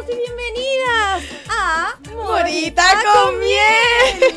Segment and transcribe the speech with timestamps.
[0.00, 4.34] Bienvenidos y bienvenidas a Morita con miel.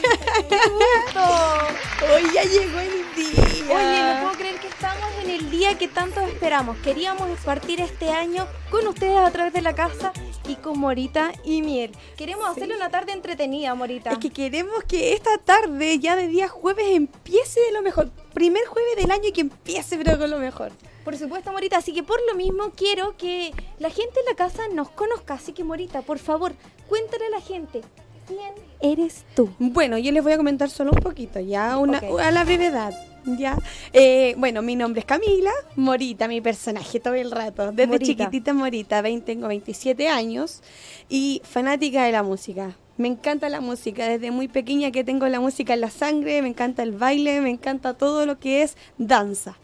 [0.50, 2.13] ¡Qué gusto!
[2.13, 3.76] Hoy ya llegó el día.
[3.76, 6.78] Oye, no puedo creer que estamos en el día que tanto esperamos.
[6.78, 10.12] Queríamos partir este año con ustedes a través de la casa
[10.47, 11.96] y con Morita y Miel.
[12.18, 14.12] Queremos hacerle una tarde entretenida, Morita.
[14.12, 18.09] Es que queremos que esta tarde, ya de día jueves, empiece de lo mejor.
[18.34, 20.72] Primer jueves del año y que empiece, pero con lo mejor.
[21.04, 21.77] Por supuesto, Morita.
[21.77, 25.35] Así que por lo mismo quiero que la gente en la casa nos conozca.
[25.35, 26.53] Así que, Morita, por favor,
[26.88, 27.81] cuéntale a la gente
[28.27, 29.49] quién eres tú.
[29.59, 32.93] Bueno, yo les voy a comentar solo un poquito, ya una, a la brevedad.
[33.26, 33.57] Ya,
[33.93, 37.71] Eh, bueno, mi nombre es Camila, Morita, mi personaje todo el rato.
[37.71, 38.05] Desde Morita.
[38.05, 40.62] chiquitita Morita, 20, tengo 27 años
[41.07, 42.76] y fanática de la música.
[42.98, 46.49] Me encanta la música, desde muy pequeña que tengo la música en la sangre, me
[46.49, 49.57] encanta el baile, me encanta todo lo que es danza.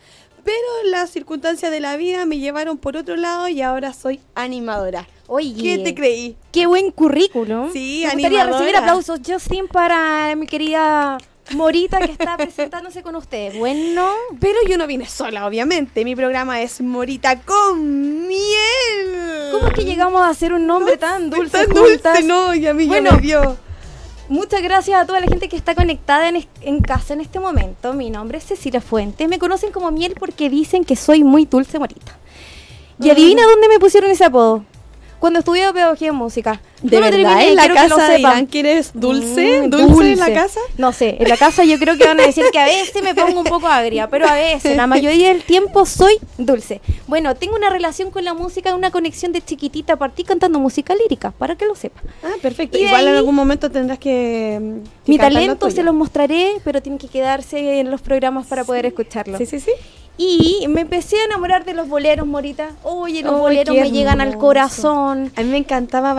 [0.43, 0.57] Pero
[0.91, 5.07] las circunstancias de la vida me llevaron por otro lado y ahora soy animadora.
[5.27, 6.35] Oye, ¿Qué te creí?
[6.51, 7.71] Qué buen currículum.
[7.71, 8.57] Sí, Me gustaría animadora.
[8.59, 11.17] recibir aplausos, Justin, para mi querida
[11.51, 13.57] Morita que está presentándose con ustedes.
[13.57, 16.03] Bueno, Pero yo no vine sola, obviamente.
[16.05, 19.49] Mi programa es Morita con miel.
[19.51, 22.13] ¿cómo es que llegamos a hacer un nombre tan dulce Tan juntas?
[22.13, 23.09] dulce, no, y a mí Bueno.
[23.11, 23.57] ya me dio.
[24.29, 26.29] Muchas gracias a toda la gente que está conectada
[26.61, 27.93] en, casa en este momento.
[27.93, 29.27] Mi nombre es Cecilia Fuentes.
[29.27, 32.15] Me conocen como Miel porque dicen que soy muy dulce Morita.
[33.01, 33.13] Y Ah.
[33.13, 34.63] adivina dónde me pusieron ese apodo.
[35.19, 36.61] Cuando estudié pedagogía en música.
[36.81, 37.41] ¿De no verdad?
[37.43, 39.63] ¿En la casa dirán que eres dulce?
[39.63, 40.59] Mm, ¿Dulce, en la casa?
[40.77, 43.13] No sé, en la casa yo creo que van a decir que a veces me
[43.13, 46.81] pongo un poco agria, pero a veces, la mayoría del tiempo soy dulce.
[47.07, 49.97] Bueno, tengo una relación con la música, una conexión de chiquitita.
[49.97, 52.01] Partí cantando música lírica, para que lo sepa.
[52.23, 52.77] Ah, perfecto.
[52.77, 54.59] Y Igual en algún momento tendrás que.
[54.61, 58.47] mm, que Mi lo talento se los mostraré, pero tienen que quedarse en los programas
[58.47, 59.37] para poder escucharlo.
[59.37, 59.71] Sí, sí, sí.
[60.21, 62.71] Y me empecé a enamorar de los boleros, Morita.
[62.83, 65.31] Oye, los boleros me llegan al corazón.
[65.37, 66.13] A mí me encantaba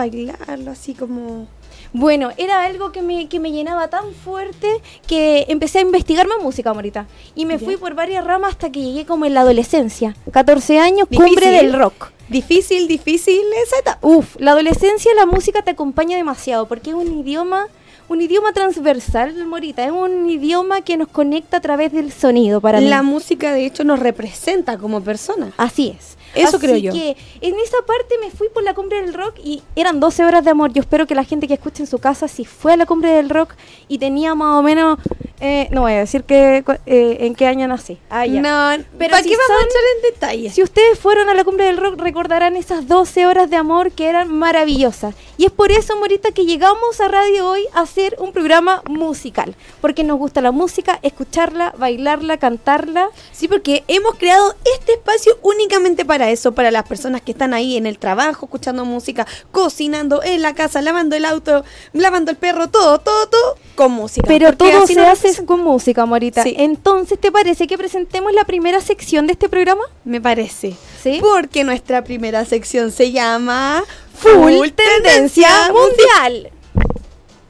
[0.51, 1.47] bailarlo así como.
[1.93, 4.67] Bueno, era algo que me, que me llenaba tan fuerte
[5.07, 7.05] que empecé a investigar más música, Morita.
[7.35, 7.65] Y me Ya.
[7.65, 10.15] fui por varias ramas hasta que llegué como en la adolescencia.
[10.31, 11.33] 14 años, Difícil.
[11.35, 12.11] cumbre del rock.
[12.29, 13.99] Difícil, difícil esa etapa.
[14.07, 17.67] Uf, la adolescencia la música te acompaña demasiado porque es un idioma,
[18.07, 19.83] un idioma transversal, Morita.
[19.83, 22.87] Es un idioma que nos conecta a través del sonido para mí.
[22.87, 25.53] La música, de hecho, nos representa como personas.
[25.57, 26.17] Así es.
[26.35, 26.93] Eso Así creo yo.
[26.93, 30.43] que en esa parte me fui por la cumbre del rock y eran 12 horas
[30.43, 30.71] de amor.
[30.73, 33.11] Yo espero que la gente que escuche en su casa, si fue a la cumbre
[33.11, 33.53] del rock
[33.87, 34.97] y tenía más o menos,
[35.39, 37.97] eh, no voy a decir que, eh, en qué año nací.
[38.09, 38.41] Ah, ya.
[38.41, 40.53] No, Pero ¿para si qué vamos a entrar en detalles?
[40.53, 44.07] Si ustedes fueron a la cumbre del rock, recordarán esas 12 horas de amor que
[44.07, 45.15] eran maravillosas.
[45.37, 49.55] Y es por eso, Morita, que llegamos a Radio Hoy a hacer un programa musical.
[49.81, 53.09] Porque nos gusta la música, escucharla, bailarla, cantarla.
[53.31, 57.77] Sí, porque hemos creado este espacio únicamente para eso, para las personas que están ahí
[57.77, 62.69] en el trabajo, escuchando música, cocinando, en la casa, lavando el auto, lavando el perro,
[62.69, 64.27] todo, todo, todo con música.
[64.27, 66.43] Pero todo se nos hace con música, Morita.
[66.43, 66.55] Sí.
[66.57, 69.83] Entonces, ¿te parece que presentemos la primera sección de este programa?
[70.03, 70.75] Me parece.
[71.01, 71.19] Sí.
[71.21, 73.83] Porque nuestra primera sección se llama
[74.15, 76.51] Full Tendencia Mundial.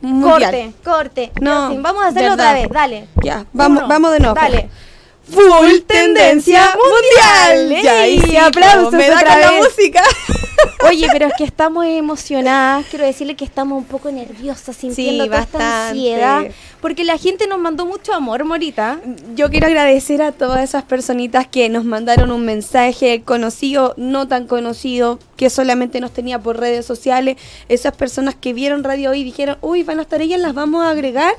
[0.02, 0.42] Mundial.
[0.42, 1.32] Corte, corte.
[1.42, 2.50] No, Justin, vamos a hacerlo verdad.
[2.50, 3.08] otra vez, dale.
[3.24, 4.36] Ya, vamos, Uno, vamos de nuevo.
[4.36, 4.70] Dale.
[5.32, 7.82] Full Tendencia Mundial.
[7.84, 9.64] Ya, sí, aplausos me da otra con la vez.
[9.64, 10.04] música.
[10.88, 12.86] Oye, pero es que estamos emocionadas.
[12.90, 15.90] Quiero decirle que estamos un poco nerviosas, sintiendo toda esta bastante.
[15.90, 16.44] ansiedad.
[16.82, 19.00] Porque la gente nos mandó mucho amor, Morita.
[19.36, 24.48] Yo quiero agradecer a todas esas personitas que nos mandaron un mensaje conocido, no tan
[24.48, 27.38] conocido, que solamente nos tenía por redes sociales.
[27.70, 30.84] Esas personas que vieron Radio Hoy y dijeron, uy, van a estar ellas, las vamos
[30.84, 31.34] a agregar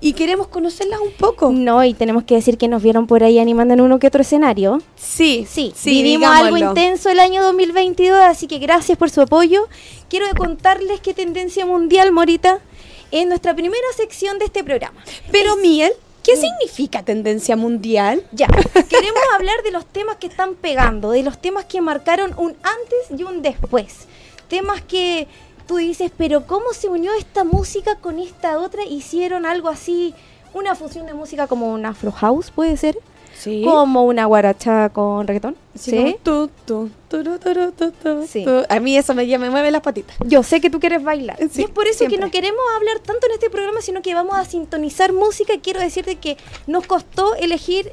[0.00, 1.50] y queremos conocerlas un poco.
[1.50, 4.22] No, y tenemos que decir que nos vieron por ahí animando en uno que otro
[4.22, 4.80] escenario.
[4.96, 9.66] Sí, Sí, vivimos algo intenso el año 2022, así que gracias por su apoyo.
[10.08, 12.60] Quiero contarles qué tendencia mundial, Morita,
[13.10, 15.02] en nuestra primera sección de este programa.
[15.32, 15.92] Pero Miel,
[16.22, 16.40] ¿qué Mm.
[16.40, 18.22] significa tendencia mundial?
[18.32, 18.46] Ya,
[18.88, 23.18] queremos hablar de los temas que están pegando, de los temas que marcaron un antes
[23.18, 24.06] y un después.
[24.48, 25.26] Temas que
[25.68, 28.84] tú dices, pero ¿cómo se unió esta música con esta otra?
[28.84, 30.14] Hicieron algo así,
[30.54, 32.98] una fusión de música como un afro house, puede ser,
[33.38, 33.62] Sí.
[33.64, 35.54] como una guaracha con reggaetón.
[35.78, 35.90] Sí.
[35.92, 36.16] ¿Sí?
[36.24, 38.44] turu, tu, tu, Sí.
[38.68, 40.16] A mí eso me, ya me mueve las patitas.
[40.24, 41.36] Yo sé que tú quieres bailar.
[41.50, 42.18] Sí, y es por eso siempre.
[42.18, 45.54] que no queremos hablar tanto en este programa, sino que vamos a sintonizar música.
[45.54, 46.36] Y quiero decirte que
[46.66, 47.92] nos costó elegir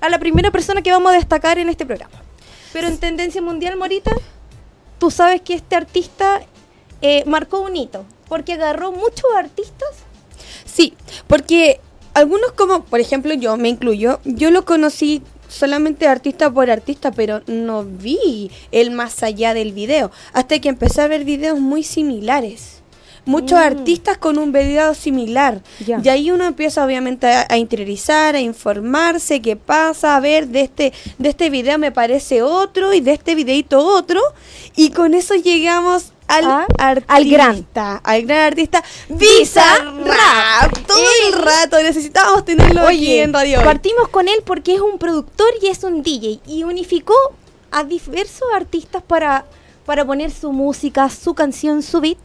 [0.00, 2.14] a la primera persona que vamos a destacar en este programa.
[2.72, 4.12] Pero en tendencia mundial, Morita,
[4.98, 6.40] tú sabes que este artista
[7.02, 9.88] eh, marcó un hito, porque agarró muchos artistas.
[10.64, 10.94] Sí,
[11.26, 11.80] porque
[12.14, 17.42] algunos como, por ejemplo, yo me incluyo, yo lo conocí solamente artista por artista, pero
[17.46, 20.10] no vi el más allá del video.
[20.32, 22.82] Hasta que empecé a ver videos muy similares.
[23.26, 23.62] Muchos Mm.
[23.62, 25.60] artistas con un video similar.
[25.84, 26.00] Ya.
[26.02, 30.60] Y ahí uno empieza obviamente a, a interiorizar, a informarse qué pasa, a ver de
[30.60, 34.20] este, de este video me parece otro y de este videito otro.
[34.76, 37.14] Y con eso llegamos al Ah, artista.
[37.14, 37.66] al gran.
[38.02, 40.76] Al gran artista Bizarrap.
[40.86, 45.46] Todo el rato necesitábamos tenerlo aquí en Radio partimos con él porque es un productor
[45.62, 47.14] y es un DJ y unificó
[47.70, 49.44] a diversos artistas para,
[49.84, 52.18] para poner su música, su canción, su beat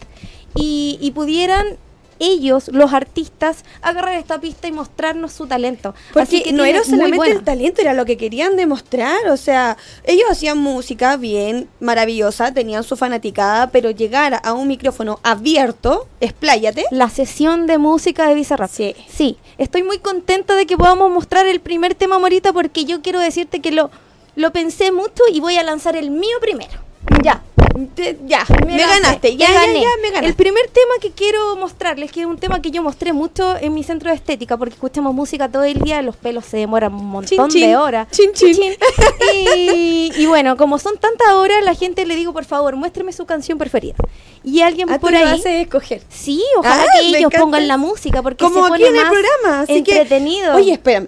[0.56, 1.78] y, y pudieran
[2.22, 5.94] ellos, los artistas, agarrar esta pista y mostrarnos su talento.
[6.14, 9.28] Porque Así que no era solamente el talento, era lo que querían demostrar.
[9.30, 15.20] O sea, ellos hacían música bien, maravillosa, tenían su fanaticada, pero llegar a un micrófono
[15.24, 16.86] abierto, expláyate.
[16.92, 18.70] la sesión de música de Bizarrap.
[18.70, 18.96] Sí.
[19.10, 23.20] Sí, estoy muy contenta de que podamos mostrar el primer tema, Morita, porque yo quiero
[23.20, 23.90] decirte que lo,
[24.36, 26.91] lo pensé mucho y voy a lanzar el mío primero.
[27.24, 27.42] Ya,
[27.96, 29.82] Te- ya, me, ganaste, ya, ya, gané.
[29.82, 30.28] ya, me ganaste.
[30.28, 33.74] El primer tema que quiero mostrarles, que es un tema que yo mostré mucho en
[33.74, 37.06] mi centro de estética, porque escuchamos música todo el día, los pelos se demoran un
[37.06, 37.70] montón Chin, chin.
[37.70, 38.08] de horas.
[38.12, 38.74] Chin, chin.
[39.34, 43.26] Y, y bueno, como son tantas horas, la gente le digo, por favor, muéstreme su
[43.26, 43.96] canción preferida.
[44.44, 45.24] Y alguien Ah, tú por lo ahí...
[45.40, 46.02] haces escoger.
[46.10, 47.40] Sí, ojalá Ah, que ellos encanta.
[47.40, 50.56] pongan la música porque Como se aquí en el programa, así entretenido.
[50.56, 50.62] que...
[50.62, 51.08] Oye, espérame.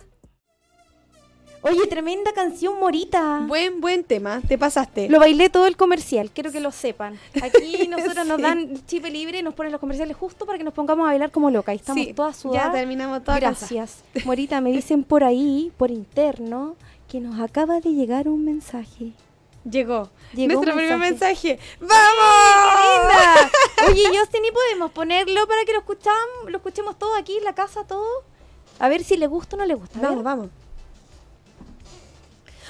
[1.69, 3.45] Oye, tremenda canción, Morita.
[3.47, 5.09] Buen, buen tema, te pasaste.
[5.09, 7.19] Lo bailé todo el comercial, quiero que lo sepan.
[7.43, 10.73] Aquí nosotros nos dan chip libre y nos ponen los comerciales justo para que nos
[10.73, 11.75] pongamos a bailar como loca.
[11.75, 12.69] Y estamos Sí, todas sudadas.
[12.69, 14.03] Ya terminamos toda Gracias.
[14.25, 16.77] Morita, me dicen por ahí, por interno,
[17.07, 19.13] que nos acaba de llegar un mensaje.
[19.71, 20.09] Llegó.
[20.33, 21.59] Llegó Nuestro primer mensaje.
[21.81, 21.91] ¡Vamos!
[22.81, 23.51] ¡Linda!
[23.89, 27.55] Oye, Justin, ¿y podemos ponerlo para que lo escuchamos, lo escuchemos todo aquí en la
[27.55, 28.25] casa, todo?
[28.79, 29.99] A ver si le gusta o no le gusta.
[29.99, 30.11] A ver.
[30.11, 30.49] Vamos, vamos.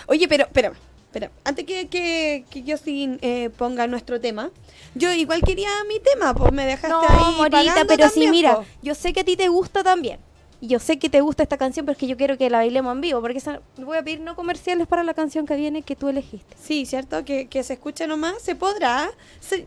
[0.09, 0.73] Oye, pero, espera,
[1.07, 1.31] espera.
[1.45, 4.51] Antes que, que, que yo sí eh, ponga nuestro tema,
[4.95, 8.65] yo igual quería mi tema, pues me dejaste No, ahí Morita, pero sí, mira, po.
[8.83, 10.19] yo sé que a ti te gusta también.
[10.61, 12.59] Y yo sé que te gusta esta canción, pero es que yo quiero que la
[12.59, 15.83] bailemos en vivo, porque esa- voy a pedir no comerciales para la canción que viene
[15.83, 16.57] que tú elegiste.
[16.61, 17.25] Sí, ¿cierto?
[17.25, 19.09] Que, que se escuche nomás, ¿se podrá?
[19.41, 19.67] ¿Se,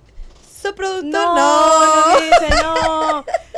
[0.61, 1.11] ¿So productor?
[1.11, 2.13] No, no.
[2.13, 3.25] no, dice, no.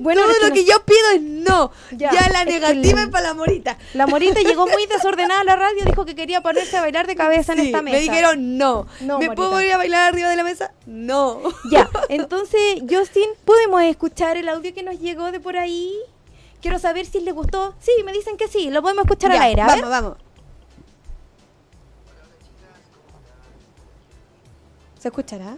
[0.00, 1.70] Bueno, Todo es que lo no- que yo pido es no.
[1.92, 3.78] Ya, Ya, la es que negativa es para la morita.
[3.94, 7.16] La morita llegó muy desordenada a la radio, dijo que quería ponerse a bailar de
[7.16, 7.96] cabeza en Sí, esta mesa.
[7.96, 8.86] Me dijeron no.
[9.00, 9.34] No, ¿Me Morita.
[9.34, 10.72] puedo ir a bailar arriba de la mesa?
[10.86, 11.40] No.
[11.70, 15.92] Ya, entonces, Justin, ¿podemos escuchar el audio que nos llegó de por ahí?
[16.60, 17.74] Quiero saber si les gustó.
[17.80, 19.62] Sí, me dicen que sí, lo podemos escuchar al Ya, aire.
[19.62, 19.90] A vamos, ver.
[19.90, 20.16] vamos.
[24.98, 25.56] ¿Se escuchará?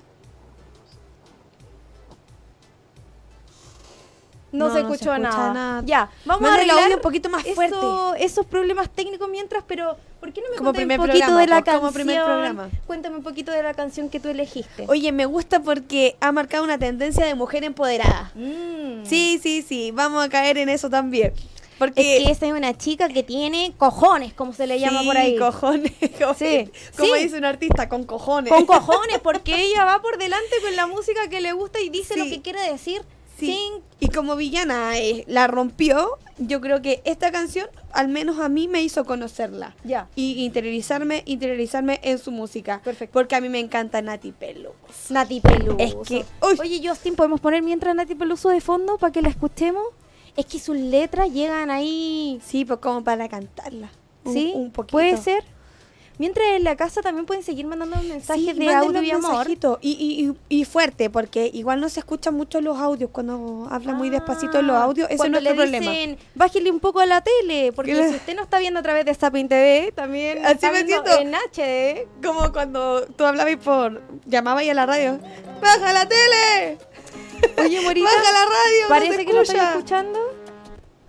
[4.57, 5.53] No, No, se no se escuchó nada.
[5.53, 5.83] nada.
[5.85, 7.77] Ya, vamos a arreglar un poquito más eso- fuerte.
[8.25, 11.47] esos problemas técnicos mientras, pero ¿por qué no me Como cuentas un poquito programa, de
[11.47, 11.81] la canción?
[11.81, 12.69] como primer programa.
[12.87, 14.85] Cuéntame un poquito de la canción que tú elegiste.
[14.89, 18.33] Oye, me gusta porque ha marcado una tendencia de mujer empoderada.
[18.35, 19.05] Mm.
[19.05, 21.33] Sí, sí, sí, vamos a caer en eso también.
[21.37, 25.07] Es Porque que esa es una chica que tiene cojones, como se le llama Sí,
[25.07, 25.37] por ahí.
[25.37, 25.93] cojones.
[26.19, 27.23] Como, Sí, como sí.
[27.25, 28.51] dice un artista, con cojones.
[28.51, 32.17] Con cojones, porque ella va por delante con la música que le gusta y dice
[32.17, 33.03] lo que quiere decir
[33.37, 33.47] Sí.
[33.47, 38.49] sin Y como villana eh, la rompió, yo creo que esta canción, al menos a
[38.49, 39.75] mí, me hizo conocerla.
[39.85, 40.09] Ya.
[40.15, 42.81] Y interiorizarme, interiorizarme en su música.
[42.85, 43.13] Perfecto.
[43.13, 44.75] Porque a mí me encanta Nati Peluso.
[45.11, 45.77] Nati Peluso.
[45.79, 46.57] Es que- uy.
[46.61, 49.85] Oye, Justin, ¿podemos poner mientras Nati Peluso de fondo para que la escuchemos?
[50.37, 52.41] Es que sus letras llegan ahí.
[52.45, 53.91] Sí, pues como para cantarla.
[54.25, 54.53] Un- ¿Sí?
[54.55, 54.93] Un, poquito.
[54.93, 55.45] ¿Puede ser?
[56.19, 59.47] Mientras en la casa también pueden seguir mandando mensajes Sí, de audio y amor.
[59.51, 63.93] Y, y, y, y fuerte, porque igual no se escuchan mucho los audios cuando habla
[63.93, 65.07] muy despacito los Ah, audios.
[65.09, 66.17] Ese es cuando nuestro le problema.
[66.35, 69.15] bájele un poco a la tele, porque si usted no está viendo a través de
[69.15, 71.11] Sapin TV, también Así está me siento.
[71.19, 72.09] en HD.
[72.25, 74.01] Como cuando tú hablabas por.
[74.25, 75.19] llamabas a la radio.
[75.61, 76.79] ¡Baja la tele!
[77.63, 78.83] Oye, Morita, ¡Baja la radio!
[78.85, 79.71] no parece que lo estoy escucha!
[79.79, 80.19] escuchando.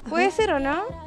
[0.10, 1.07] ¿Puede ser o no?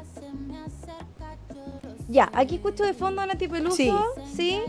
[2.11, 3.91] Ya, aquí escucho de fondo a Nati Peluso, Sí.
[4.35, 4.59] sí.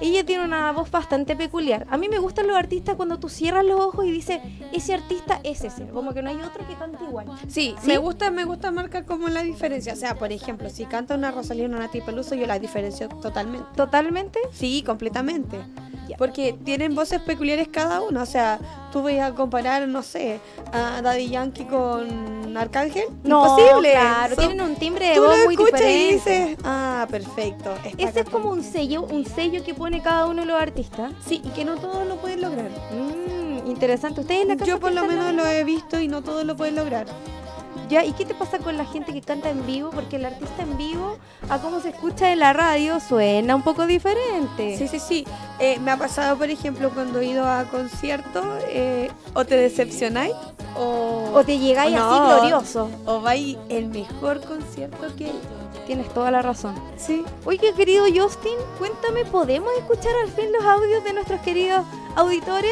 [0.00, 1.86] Ella tiene una voz bastante peculiar.
[1.90, 4.40] A mí me gustan los artistas cuando tú cierras los ojos y dices,
[4.72, 5.86] ese artista es ese.
[5.88, 7.26] Como que no hay otro que cante igual.
[7.48, 7.86] Sí, ¿Sí?
[7.88, 9.92] me gusta, me gusta marcar como la diferencia.
[9.92, 13.08] O sea, por ejemplo, si canta una Rosalía o una Nati Peluso, yo la diferencio
[13.08, 13.66] totalmente.
[13.76, 14.38] ¿Totalmente?
[14.52, 15.58] Sí, completamente.
[16.16, 18.22] Porque tienen voces peculiares cada uno.
[18.22, 18.58] O sea,
[18.92, 20.40] tú vas a comparar, no sé,
[20.72, 23.04] a Daddy Yankee con Arcángel.
[23.24, 23.90] No, Imposible.
[23.92, 26.14] claro, tienen un timbre de tú voz lo muy escuchas y diferente.
[26.46, 27.74] dices, ah, perfecto.
[27.84, 28.30] Ese es cantando".
[28.30, 31.12] como un sello, un sello que pone cada uno de los artistas.
[31.26, 32.70] Sí, y que no todos lo pueden lograr.
[32.92, 34.20] Mm, interesante.
[34.22, 36.56] ¿Ustedes en la casa Yo por lo menos lo he visto y no todos lo
[36.56, 37.06] pueden lograr.
[37.88, 39.90] Ya, ¿y qué te pasa con la gente que canta en vivo?
[39.90, 41.16] Porque el artista en vivo,
[41.48, 44.76] a cómo se escucha en la radio, suena un poco diferente.
[44.76, 45.24] Sí, sí, sí.
[45.58, 50.34] Eh, me ha pasado, por ejemplo, cuando he ido a conciertos, eh, o te decepcionáis,
[50.76, 52.90] o, O te llegáis o así no, glorioso.
[53.06, 55.32] O vais el mejor concierto que
[55.88, 56.74] Tienes toda la razón.
[56.98, 57.24] Sí.
[57.46, 61.82] Oye, querido Justin, cuéntame, ¿podemos escuchar al fin los audios de nuestros queridos
[62.14, 62.70] auditores?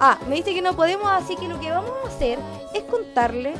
[0.00, 2.40] Ah, me dice que no podemos, así que lo que vamos a hacer
[2.74, 3.54] es contarle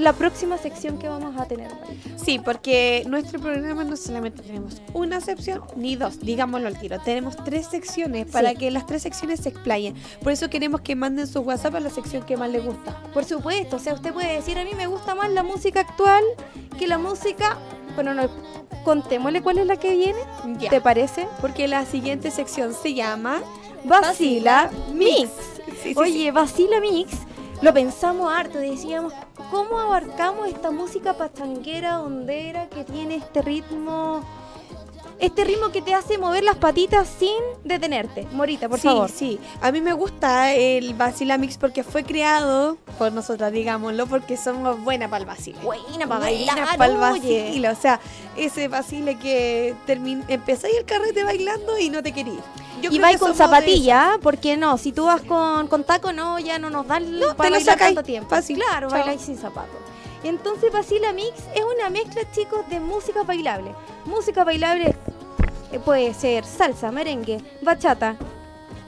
[0.00, 1.70] la próxima sección que vamos a tener.
[2.16, 6.98] Sí, porque nuestro programa no solamente tenemos una sección ni dos, digámoslo al tiro.
[7.00, 9.94] Tenemos tres secciones para que las tres secciones se explayen.
[10.22, 12.96] Por eso queremos que manden su WhatsApp a la sección que más les gusta.
[13.12, 16.24] Por supuesto, o sea, usted puede decir, a mí me gusta más la música actual
[16.78, 17.58] que la música...
[17.94, 18.30] Bueno, no,
[18.84, 20.18] contémosle cuál es la que viene.
[20.70, 21.28] ¿te parece?
[21.40, 23.42] Porque la siguiente sección se llama
[23.84, 25.30] Vacila Mix.
[25.82, 27.12] Sí, sí, Oye, Vacila Mix,
[27.62, 29.12] lo pensamos harto, decíamos,
[29.50, 34.22] ¿cómo abarcamos esta música pachanguera, hondera, que tiene este ritmo,
[35.18, 38.26] este ritmo que te hace mover las patitas sin detenerte?
[38.32, 39.10] Morita, por sí, favor.
[39.10, 44.36] Sí, a mí me gusta el Basila Mix porque fue creado por nosotras, digámoslo, porque
[44.36, 45.58] somos buenas para el Basile.
[45.62, 46.98] Buena para bailar, pa'l oye.
[46.98, 48.00] vacile, o sea,
[48.36, 52.40] ese Basile que termin empezáis el carrete bailando y no te querís.
[52.90, 54.78] Y vais con zapatilla, ¿por qué no?
[54.78, 58.02] Si tú vas con, con taco, no, ya no nos dan No, para bailar tanto
[58.02, 58.30] tiempo.
[58.30, 58.98] fácil, Claro, chao.
[58.98, 59.76] bailáis sin zapatos.
[60.22, 63.72] Entonces, Vacila Mix es una mezcla, chicos, de música bailable.
[64.04, 64.94] Música bailable
[65.72, 68.16] eh, puede ser salsa, merengue, bachata,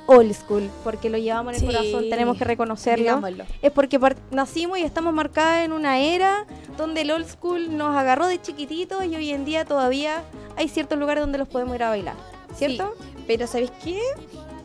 [0.06, 3.04] old school, porque lo llevamos en el Sí, corazón, tenemos que reconocerlo.
[3.04, 3.44] Digámoslo.
[3.62, 3.98] Es porque
[4.30, 6.44] nacimos y estamos marcadas en una era
[6.76, 10.22] donde el old school nos agarró de chiquititos y hoy en día todavía
[10.56, 12.14] hay ciertos lugares donde los podemos ir a bailar.
[12.54, 12.94] ¿Cierto?
[13.26, 13.98] Pero ¿sabes qué?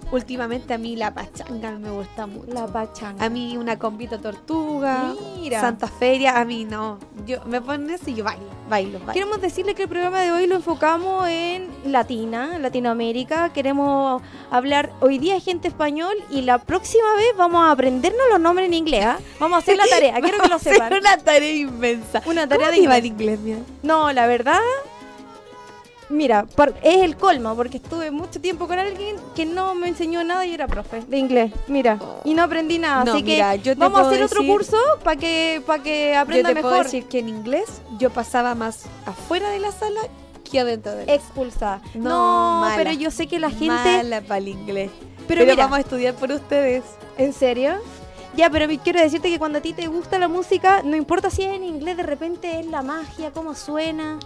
[0.09, 2.53] Últimamente a mí la pachanga me gusta mucho.
[2.53, 3.25] La pachanga.
[3.25, 5.59] A mí una combita tortuga, Mira.
[5.59, 6.97] Santa Feria, a mí no.
[7.25, 9.11] Yo me ponen así y yo bailo, bailo, bailo.
[9.11, 13.51] Queremos decirle que el programa de hoy lo enfocamos en Latina, Latinoamérica.
[13.51, 18.67] Queremos hablar hoy día gente español y la próxima vez vamos a aprendernos los nombres
[18.69, 19.03] en inglés.
[19.05, 19.17] ¿ah?
[19.41, 20.93] Vamos a hacer la tarea, quiero que lo hacer sepan.
[20.93, 22.21] una tarea inmensa.
[22.25, 23.05] Una tarea ¿Cómo de inglés.
[23.05, 23.59] inglés, mira?
[23.83, 24.61] No, la verdad,
[26.09, 26.45] mira,
[26.83, 30.53] es el colmo porque estuve mucho tiempo con alguien que no me enseñó nada y
[30.53, 31.51] era profe de inglés.
[31.67, 33.03] Mira, y no aprendí nada.
[33.03, 35.83] No, así mira, que yo te vamos a hacer otro decir- curso para que, para
[35.83, 36.71] que Yo aprenda te mejor.
[36.71, 39.99] puedo decir que en inglés yo pasaba más afuera de la sala
[40.49, 41.81] que adentro de la Expulsada.
[41.93, 42.75] No, No, mala.
[42.77, 43.67] pero yo sé que la gente.
[43.67, 44.91] Mala para el inglés.
[45.27, 46.83] Pero, Pero, mira, vamos a estudiar por ustedes.
[47.17, 47.73] ¿En serio?
[48.37, 51.41] Ya, pero quiero decirte que cuando a ti te gusta la música, no importa si
[51.43, 54.19] es en inglés, de repente es la magia, cómo suena.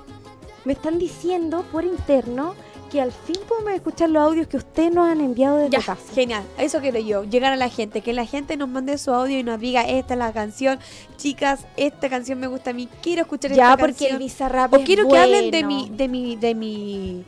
[0.65, 2.55] Me están diciendo por interno
[2.91, 5.97] que al fin podemos escuchar los audios que ustedes nos han enviado desde Ya, casa.
[6.13, 6.43] genial.
[6.57, 7.23] Eso quiero yo.
[7.23, 8.01] Llegar a la gente.
[8.01, 10.77] Que la gente nos mande su audio y nos diga, esta es la canción.
[11.15, 12.89] Chicas, esta canción me gusta a mí.
[13.01, 14.11] Quiero escuchar Ya, esta porque canción.
[14.13, 17.23] el Bizarrap O es quiero que hablen de mi, de mi, de mi,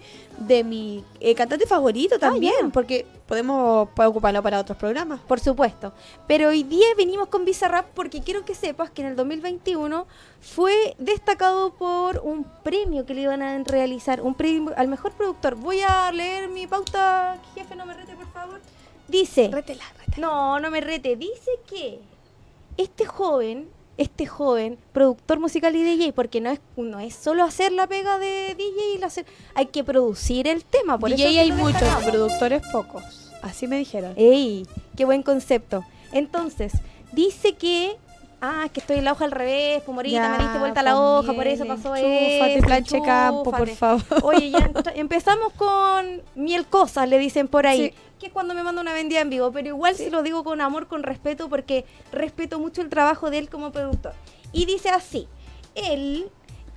[0.48, 2.54] de mi eh, cantante favorito también.
[2.62, 2.70] ya.
[2.70, 5.20] Porque podemos pa- ocuparlo para otros programas.
[5.22, 5.94] Por supuesto.
[6.28, 10.06] Pero hoy día venimos con Bizarrap porque quiero que sepas que en el 2021
[10.42, 15.56] fue destacado por un premio que le iban a realizar, un premio al mejor productor.
[15.56, 18.60] Voy a leer mi pauta, jefe, no me rete, por favor.
[19.08, 20.28] Dice, Rétela, rétela.
[20.28, 22.00] no, no me rete, dice que
[22.78, 27.72] este joven, este joven productor musical y DJ, porque no es, no es solo hacer
[27.72, 30.98] la pega de DJ y la hacer, hay que producir el tema.
[30.98, 32.10] Por DJ eso hay muchos, destacamos.
[32.10, 33.32] productores pocos.
[33.42, 34.14] Así me dijeron.
[34.16, 34.66] ¡Ey!
[34.96, 35.84] ¡Qué buen concepto!
[36.12, 36.74] Entonces,
[37.12, 37.98] dice que
[38.46, 40.84] Ah, es que estoy en la hoja al revés, pues morita, Ya, me diste vuelta
[40.84, 42.68] la pues, hoja, por eso pasó chúfate, eso.
[42.68, 44.04] planche campo, por favor.
[44.22, 47.86] Oye, ya empezamos con miel cosas, le dicen por ahí.
[47.86, 47.94] Sí.
[48.20, 50.60] Que es cuando me manda una vendida en vivo, pero igual se lo digo con
[50.60, 54.12] amor, con respeto, porque respeto mucho el trabajo de él como productor.
[54.52, 55.30] Y dice así,
[55.74, 56.30] él,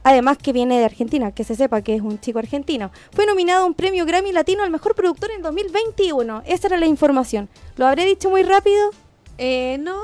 [0.04, 3.64] además que viene de Argentina, que se sepa que es un chico argentino, fue nominado
[3.64, 6.44] a un premio Grammy Latino al mejor productor en 2021.
[6.46, 7.48] Esa era la información.
[7.74, 8.90] ¿Lo habré dicho muy rápido?
[9.38, 9.98] Eh, no,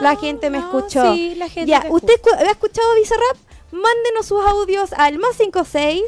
[0.00, 1.14] la gente me escuchó.
[1.14, 3.36] Sí, la gente Ya, te ¿usted escu- ha escuchado Bizarrap?
[3.72, 6.02] Mándenos sus audios al más 56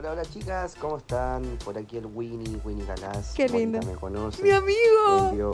[0.00, 1.42] Hola, hola chicas, ¿cómo están?
[1.62, 3.34] Por aquí el Winnie, Winnie Galás.
[3.36, 3.80] Qué lindo.
[3.82, 4.42] me conoce.
[4.42, 5.28] Mi Le amigo.
[5.28, 5.50] envío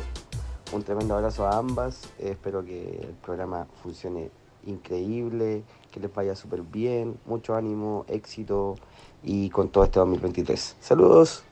[0.73, 2.05] un tremendo abrazo a ambas.
[2.21, 4.31] Eh, espero que el programa funcione
[4.65, 7.19] increíble, que les vaya súper bien.
[7.27, 8.77] Mucho ánimo, éxito
[9.25, 10.77] y con todo este 2023.
[10.79, 11.43] Saludos.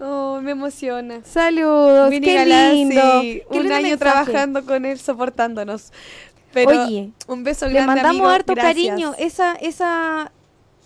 [0.00, 1.20] Oh, me emociona.
[1.24, 2.10] Saludos.
[2.10, 3.00] Winnie qué lindo.
[3.20, 3.96] Qué un lindo año mensaje.
[4.24, 5.92] trabajando con él, soportándonos.
[6.52, 8.26] Pero Oye, un beso Le grande, mandamos amigo.
[8.28, 8.88] harto Gracias.
[8.88, 9.12] cariño.
[9.18, 10.32] Esa, esa,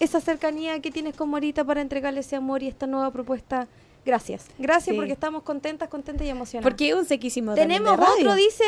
[0.00, 3.66] esa cercanía que tienes con Morita para entregarle ese amor y esta nueva propuesta.
[4.04, 4.46] Gracias.
[4.58, 4.96] Gracias Sí.
[4.96, 6.70] porque estamos contentas, contentas y emocionadas.
[6.70, 8.14] Porque es un sequísimo Tenemos de radio.
[8.20, 8.66] otro, dicen.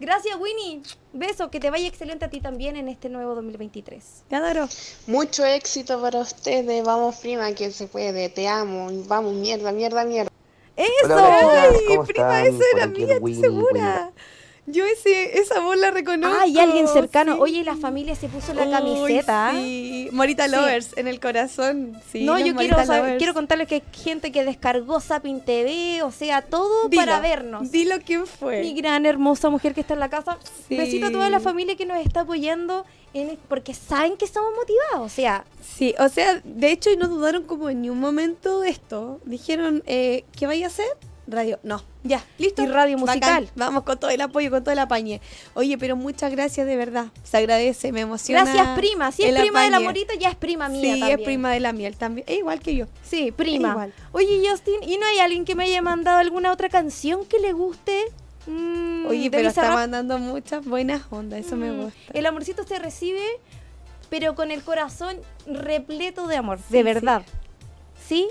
[0.00, 0.80] Gracias, Winnie.
[1.12, 4.24] Beso, que te vaya excelente a ti también en este nuevo 2023.
[4.28, 4.66] Te adoro.
[5.06, 6.84] Mucho éxito para ustedes.
[6.84, 8.28] Vamos, prima, que se puede.
[8.30, 8.88] Te amo.
[9.08, 10.30] Vamos, mierda, mierda, mierda.
[10.76, 10.88] ¡Eso!
[11.04, 14.12] Hola, hola, chicas, Ay, ¿cómo prima, esa era mía, estoy Winnie, segura.
[14.72, 16.36] Yo ese, esa voz la reconozco.
[16.40, 17.34] Ah, y alguien cercano.
[17.34, 17.40] sí.
[17.42, 19.52] Oye, la familia se puso la Uy, camiseta.
[19.54, 20.50] Sí, Morita Sí.
[20.50, 21.92] Lovers en el corazón.
[22.10, 26.10] Sí, no, yo quiero, saber- quiero contarles que hay gente que descargó Sapin TV, o
[26.10, 27.70] sea, todo Dilo, para vernos.
[27.70, 28.60] Dilo quién fue.
[28.62, 30.38] Mi gran hermosa mujer que está en la casa.
[30.68, 30.76] Sí.
[30.76, 35.06] Besito a toda la familia que nos está apoyando en, porque saben que estamos motivados.
[35.06, 38.68] O sea, Sí, o sea, de hecho no dudaron como en ni un momento de
[38.70, 39.20] esto.
[39.24, 40.86] Dijeron, eh, ¿qué vaya a hacer?
[41.26, 41.60] Radio.
[41.62, 42.62] No, ya, listo.
[42.62, 43.06] Y radio Bacán.
[43.18, 43.50] musical.
[43.54, 45.20] Vamos con todo el apoyo, con todo el apañe.
[45.54, 47.06] Oye, pero muchas gracias de verdad.
[47.22, 48.42] Se agradece, me emociona.
[48.44, 49.12] gracias, prima.
[49.12, 49.88] Si es prima de la apañe.
[49.88, 50.80] morita, ya es prima mía.
[50.94, 51.18] Sí, también.
[51.20, 52.26] es prima de la miel también.
[52.28, 52.86] Es igual que yo.
[53.04, 53.70] Sí, prima.
[53.70, 53.94] Igual.
[54.12, 57.52] Oye, Justin, ¿y no hay alguien que me haya mandado alguna otra canción que le
[57.52, 58.02] guste?
[58.46, 61.40] Mm, Oye, pero está mandando muchas buenas ondas.
[61.46, 61.98] Eso me Mm, gusta.
[62.12, 63.22] El amorcito se recibe,
[64.08, 66.82] pero con el corazón repleto de amor, Sí, de sí.
[66.82, 67.22] verdad.
[68.08, 68.26] ¿Sí?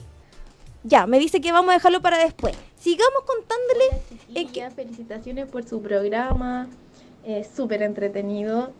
[0.83, 2.55] Ya, me dice que vamos a dejarlo para después.
[2.79, 3.85] Sigamos contándole.
[4.33, 6.67] Eh, chiquillas, felicitaciones por su programa,
[7.25, 8.71] es súper entretenido.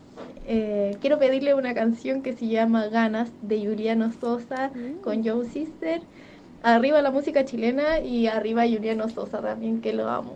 [0.47, 4.71] Eh, quiero pedirle una canción que se llama Ganas de Juliano Sosa
[5.03, 6.01] con Joe Sister.
[6.63, 10.33] Arriba la música chilena y arriba Juliano Sosa también, que lo amo.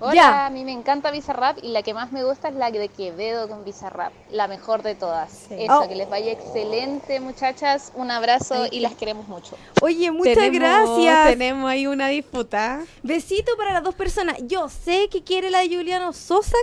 [0.00, 0.46] Hola, Ya.
[0.46, 3.48] a mí me encanta Bizarrap y la que más me gusta es la de Quevedo
[3.48, 5.30] con Bizarrap, la mejor de todas.
[5.48, 5.54] Sí.
[5.58, 5.88] Eso, Oh.
[5.88, 7.92] que les vaya excelente, muchachas.
[7.94, 9.56] Un abrazo Ay, y las queremos mucho.
[9.82, 11.28] Oye, muchas Tenemos- gracias.
[11.30, 12.80] Tenemos ahí una disputa.
[13.02, 14.36] Besito para las dos personas.
[14.46, 16.56] Yo sé que quiere la de Juliano Sosa,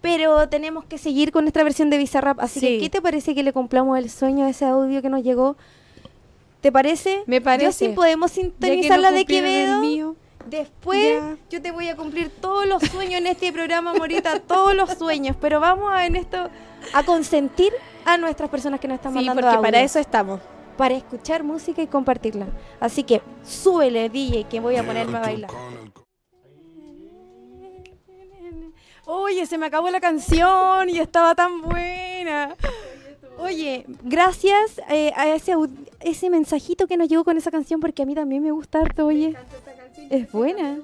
[0.00, 2.38] pero tenemos que seguir con nuestra versión de Bizarrap.
[2.40, 2.78] Así que.
[2.78, 5.56] ¿qué te parece que le cumplamos el sueño a ese audio que nos llegó?
[6.60, 7.22] ¿Te parece?
[7.26, 7.66] Me parece.
[7.66, 10.16] Yo sí podemos sintonizar no la de Quevedo.
[10.46, 11.36] Después Ya.
[11.50, 15.36] yo te voy a cumplir todos los sueños en este programa, Morita, todos los sueños.
[15.40, 16.48] Pero vamos a, en esto
[16.92, 17.72] a consentir
[18.04, 20.40] a nuestras personas que nos están Sí, mandando porque para eso estamos.
[20.76, 22.46] para escuchar música y compartirla.
[22.80, 25.50] Así que súbele, DJ, que voy a ponerme a bailar.
[29.08, 32.54] Oye, se me acabó la canción y estaba tan buena.
[33.38, 35.52] Oye, gracias eh, a ese,
[36.00, 39.06] ese mensajito que nos llegó con esa canción porque a mí también me gusta harto,
[39.06, 39.36] oye.
[40.10, 40.78] Es buena.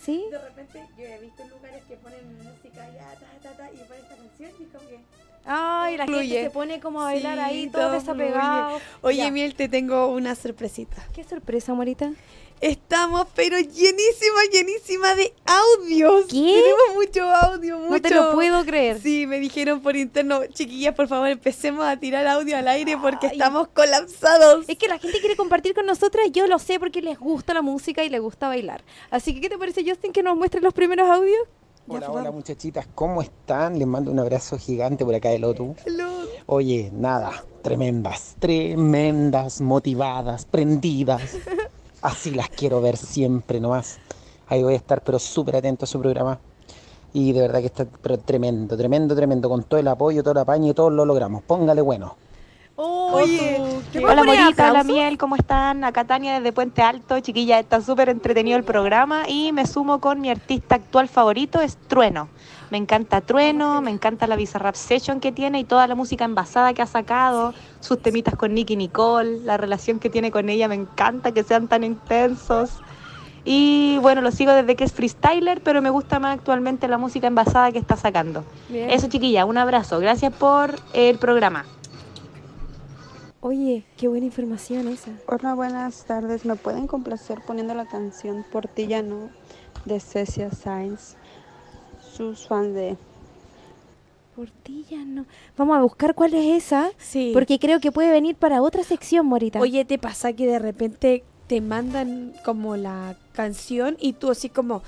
[0.00, 0.24] Sí.
[0.30, 4.02] De repente yo he visto lugares que ponen música ya, ta, ta, ta, y ponen
[4.02, 5.00] esta canción y como que...
[5.44, 6.42] Ay, la gente Fluye.
[6.44, 8.78] se pone como a bailar Sí, ahí, todo todo desapegado.
[9.02, 9.30] Oye, Ya.
[9.30, 10.96] Miel, te tengo una sorpresita.
[11.14, 12.12] Qué sorpresa, Morita.
[12.60, 16.26] Estamos, pero llenísima, llenísima de audios.
[16.26, 16.62] ¿Qué?
[16.62, 17.90] Tenemos mucho audio, mucho.
[17.90, 19.00] No te lo puedo creer.
[19.00, 23.28] Sí, me dijeron por interno, chiquillas, por favor, empecemos a tirar audio al aire porque
[23.28, 23.32] Ay.
[23.32, 24.66] estamos colapsados.
[24.68, 27.62] Es que la gente quiere compartir con nosotras, yo lo sé porque les gusta la
[27.62, 28.84] música y les gusta bailar.
[29.10, 31.40] Así que, ¿qué te parece, Justin, que nos muestre los primeros audios?
[31.88, 33.78] Hola, hola muchachitas, ¿cómo están?
[33.78, 35.74] Les mando un abrazo gigante por acá de Lotu.
[35.86, 36.10] Hello.
[36.44, 41.22] Oye, nada, tremendas, tremendas, motivadas, prendidas.
[42.02, 43.98] Así las quiero ver siempre nomás.
[44.48, 46.38] Ahí voy a estar, pero súper atento a su programa.
[47.12, 49.48] Y de verdad que está pero tremendo, tremendo, tremendo.
[49.48, 51.42] Con todo el apoyo, todo el apaño, todos lo logramos.
[51.42, 52.16] Póngale bueno.
[52.76, 54.84] Oye, tú, ¿le qué- Hola Morita, hola?
[54.84, 55.84] Miel, ¿cómo están?
[55.84, 60.20] Acá Tania desde Puente Alto, chiquilla, está súper entretenido el programa y me sumo con
[60.20, 62.28] mi artista actual favorito, es Trueno.
[62.70, 66.72] Me encanta Trueno, me encanta la Bizarrap Session que tiene y toda la música envasada
[66.72, 70.76] que ha sacado, sus temitas con Nicky Nicole, la relación que tiene con ella, me
[70.76, 72.78] encanta que sean tan intensos.
[73.44, 77.26] Y bueno, lo sigo desde que es freestyler, pero me gusta más actualmente la música
[77.26, 78.44] envasada que está sacando.
[78.68, 78.90] Bien.
[78.90, 81.64] Eso chiquilla, un abrazo, gracias por el programa.
[83.40, 85.12] Oye, qué buena información esa.
[85.26, 86.44] Hola, buenas tardes.
[86.44, 89.30] ¿Me pueden complacer poniendo la canción Portillano
[89.86, 91.16] de Cecia Sainz?
[92.20, 92.98] Sus fans de...
[94.36, 95.24] Portilla no.
[95.56, 96.90] Vamos a buscar cuál es esa.
[96.98, 97.30] Sí.
[97.32, 99.58] Porque creo que puede venir para otra sección, Morita.
[99.58, 104.82] Oye, ¿te pasa que de repente te mandan como la canción y tú así como...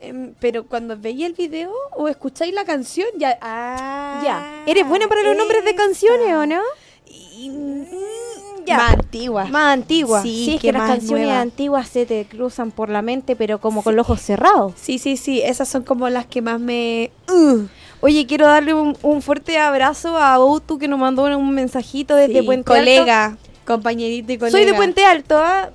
[0.00, 3.38] em, pero cuando veis el video o escucháis la canción, ya...
[3.40, 4.64] Ah, ya.
[4.66, 6.62] ¿Eres buena para los nombres de canciones o no?
[7.06, 7.86] Y, mm,
[8.66, 8.76] ya.
[8.78, 9.44] Más antigua.
[9.46, 10.22] Más antigua.
[10.22, 11.40] Sí, Sí, es que que las canciones nueva.
[11.40, 14.72] antiguas se te cruzan por la mente, pero como con los ojos cerrados.
[14.76, 15.40] Sí, sí, sí.
[15.42, 17.10] Esas son como las que más me...
[17.30, 17.60] uh,
[18.00, 22.40] Oye, quiero darle un, un fuerte abrazo a Outu que nos mandó un, mensajito desde
[22.40, 22.80] sí, Puente Alto.
[22.80, 24.58] colega, compañerito y colega.
[24.58, 25.70] Soy de Puente Alto, ¿ah?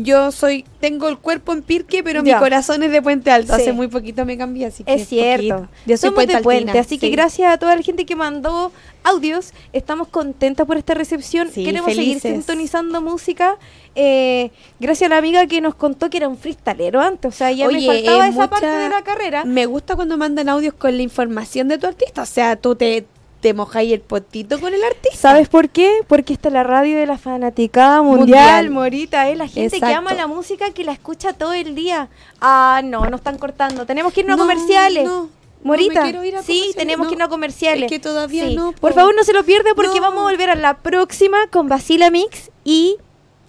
[0.00, 2.34] Yo soy, tengo el cuerpo en Pirque, pero Ya.
[2.36, 3.54] mi corazón es de Puente Alto.
[3.56, 3.62] Sí.
[3.62, 5.68] Hace muy poquito me cambié, así que Es cierto.
[5.86, 8.70] Yo soy Somos de Puente, así que gracias a toda la gente que mandó
[9.02, 9.52] audios.
[9.72, 11.50] Estamos contentas por esta recepción.
[11.52, 13.56] Sí, Queremos seguir sintonizando música.
[13.94, 17.34] Eh, gracias a la amiga que nos contó que era un freestalero antes.
[17.34, 19.44] O sea, ya Oye, me faltaba eh, esa mucha- parte de la carrera.
[19.44, 22.22] Me gusta cuando mandan audios con la información de tu artista.
[22.22, 23.06] O sea, tú te,
[23.40, 25.16] te mojáis el potito con el artista.
[25.16, 26.00] ¿Sabes por qué?
[26.08, 28.70] Porque está la radio de la fanaticada mundial, Mundial.
[28.70, 32.08] Morita, es la gente que ama la música que la escucha todo el día.
[32.40, 33.86] Ah, no, nos están cortando.
[33.86, 35.04] Tenemos que irnos No, a comerciales.
[35.04, 35.30] no,
[35.62, 37.84] Morita, no ir a sí, tenemos No, que irnos a comerciales.
[37.84, 38.56] es que todavía Sí.
[38.56, 38.96] no, Por po.
[39.00, 40.02] favor, no se lo pierda porque No.
[40.02, 42.96] vamos a volver a la próxima con Basila Mix y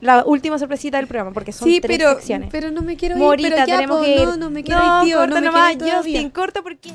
[0.02, 2.50] la última sorpresita del programa, porque son sí, tres pero, secciones.
[2.52, 3.22] pero no me quiero ir.
[3.22, 4.28] Morita, pero ya, tenemos po, que ir.
[4.28, 5.18] No, no me quiero ir, tío.
[5.18, 5.92] corta No me nomás, ir.
[5.94, 6.94] Justin, corta porque...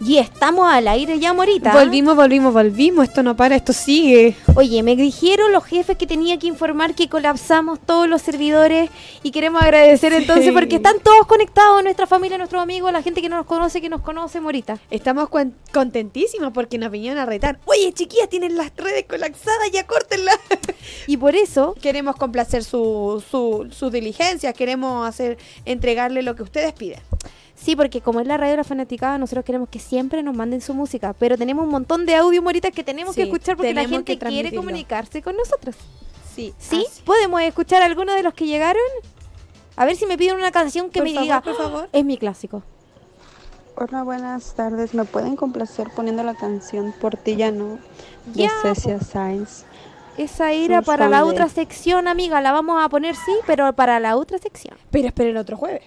[0.00, 1.72] Y estamos al aire ya, Morita.
[1.72, 3.08] Volvimos, volvimos, volvimos.
[3.08, 4.36] Esto no para, esto sigue.
[4.54, 8.90] Oye, me dijeron los jefes que tenía que informar que colapsamos todos los servidores
[9.22, 10.18] y queremos agradecer Sí.
[10.18, 13.80] entonces porque están todos conectados, nuestra familia, nuestros amigos, la gente que no nos conoce,
[13.80, 14.78] que nos conoce, Morita.
[14.90, 15.28] Estamos
[15.72, 17.58] contentísimos porque nos vinieron a retar.
[17.64, 20.38] Oye, chiquillas, tienen las redes colapsadas, ya córtenlas.
[21.06, 26.72] Y por eso, queremos complacer su, su, sus diligencias, queremos hacer entregarle lo que ustedes
[26.72, 27.00] piden.
[27.56, 30.60] Sí, porque como es la radio de la fanaticada, nosotros queremos que siempre nos manden
[30.60, 33.74] su música, pero tenemos un montón de audio, Morita, que tenemos que Sí, escuchar porque
[33.74, 35.74] la gente que quiere comunicarse con nosotros.
[36.34, 36.84] Sí, ¿Sí?
[36.88, 37.02] así.
[37.02, 38.82] ¿Podemos escuchar alguno de los que llegaron?
[39.74, 41.84] A ver si me piden una canción que Por me favor, diga, por favor.
[41.86, 42.62] "Ah, es mi clásico.
[43.74, 44.94] Hola, buenas tardes.
[44.94, 47.78] ¿Me pueden complacer poniendo la canción Portillano
[48.26, 49.64] de Ya, Cecia Sainz?
[50.16, 52.40] Esa era para la de- otra sección, amiga.
[52.40, 54.74] La vamos a poner, sí, pero para la otra sección.
[54.90, 55.82] Pero esperen otro jueves.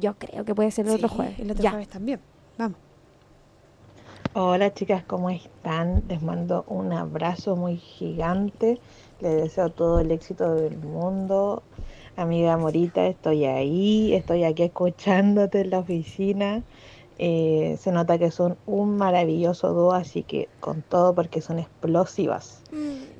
[0.00, 1.38] Yo creo que puede ser el otro Sí, jueves.
[1.38, 1.70] El otro ya.
[1.70, 2.20] jueves también.
[2.58, 2.78] Vamos.
[4.32, 6.04] Hola chicas, ¿cómo están?
[6.08, 8.80] Les mando un abrazo muy gigante.
[9.20, 11.62] Les deseo todo el éxito del mundo.
[12.16, 16.62] Amiga Morita, estoy ahí, estoy aquí escuchándote en la oficina.
[17.18, 22.62] Eh, se nota que son un maravilloso dúo, así que con todo porque son explosivas.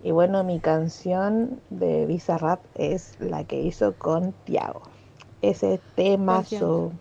[0.02, 4.80] Y bueno, mi canción de Visa Rap es la que hizo con Tiago.
[5.42, 6.92] Ese temazo.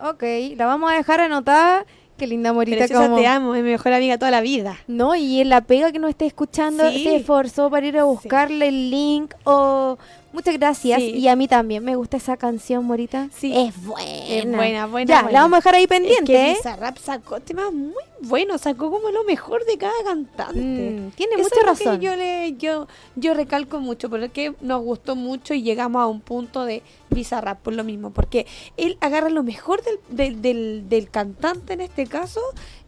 [0.00, 0.22] Ok,
[0.56, 1.84] la vamos a dejar anotada.
[2.16, 3.16] Qué linda morita Preciosa, como...
[3.16, 4.76] te amo, es mi mejor amiga toda la vida.
[4.86, 7.02] No, y en la pega que nos esté escuchando Sí.
[7.02, 9.98] se esforzó para ir a buscarle el link o...
[10.34, 10.98] Muchas gracias.
[11.00, 11.10] Sí.
[11.12, 13.28] Y a mí también me gusta esa canción, Morita.
[13.34, 13.52] Sí.
[13.56, 14.10] Es buena.
[14.26, 15.08] Es buena, buena.
[15.08, 15.32] Ya, buena.
[15.38, 16.54] la vamos a dejar ahí Es pendiente, que ¿eh?
[16.56, 20.58] Bizarrap sacó temas muy buenos, sacó como lo mejor de cada cantante.
[20.60, 22.00] Mm, tiene Eso mucha es lo que razón.
[22.00, 26.64] yo le yo yo recalco mucho porque nos gustó mucho y llegamos a un punto
[26.64, 31.74] de Bizarrap por lo mismo porque él agarra lo mejor del, del, del, del cantante
[31.74, 32.40] en este caso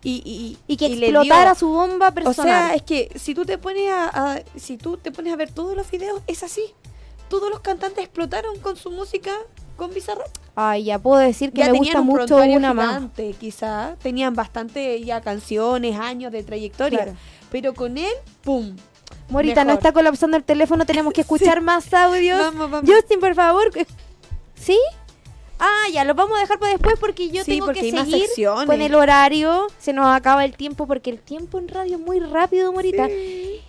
[0.03, 2.35] y y, Y que le explotara su bomba o personal.
[2.69, 5.53] sea es que si tú te pones a, a- si tú te pones a ver
[5.53, 6.63] todos los videos es así
[7.29, 9.33] todos los cantantes explotaron con su música
[9.77, 12.87] con Bizarrap Ay, ya puedo decir que ya me gusta un mucho una más.
[12.89, 17.19] gigante, quizá tenían bastante ya canciones años de trayectoria Claro.
[17.51, 18.13] pero con él
[18.43, 18.75] pum
[19.29, 22.39] Morita, no está colapsando el teléfono, tenemos que escuchar más audios.
[22.39, 22.91] Vamos, vamos.
[22.91, 23.71] Justin, por favor.
[24.55, 24.79] ¿Sí?
[25.59, 28.27] Ah, ya, lo vamos a dejar para después porque yo Sí, tengo porque que seguir
[28.67, 29.67] con el horario.
[29.79, 33.09] Se nos acaba el tiempo porque el tiempo en radio es muy rápido, Morita.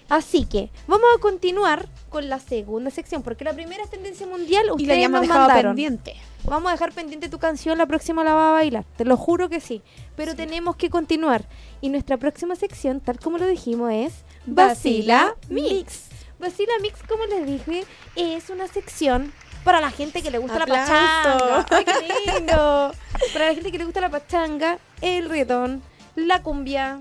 [0.10, 4.66] Así que vamos a continuar con la segunda sección porque la primera es tendencia mundial.
[4.68, 5.76] y Ustedes la habíamos nos dejado mandaron.
[5.76, 9.18] pendiente Vamos a dejar pendiente tu canción, la próxima la va a bailar, te lo
[9.18, 9.82] juro que sí.
[10.16, 11.44] Pero tenemos que continuar.
[11.82, 14.14] Y nuestra próxima sección, tal como lo dijimos, es
[14.46, 16.06] Vacila Mix.
[16.40, 17.84] Vacila Mix, como les dije,
[18.16, 19.34] es una sección
[19.68, 21.66] para la gente que le gusta la pachanga.
[21.72, 22.92] ¡Ay, qué lindo!
[23.34, 25.82] Para la gente que le gusta la pachanga, el reggaetón,
[26.16, 27.00] la cumbia,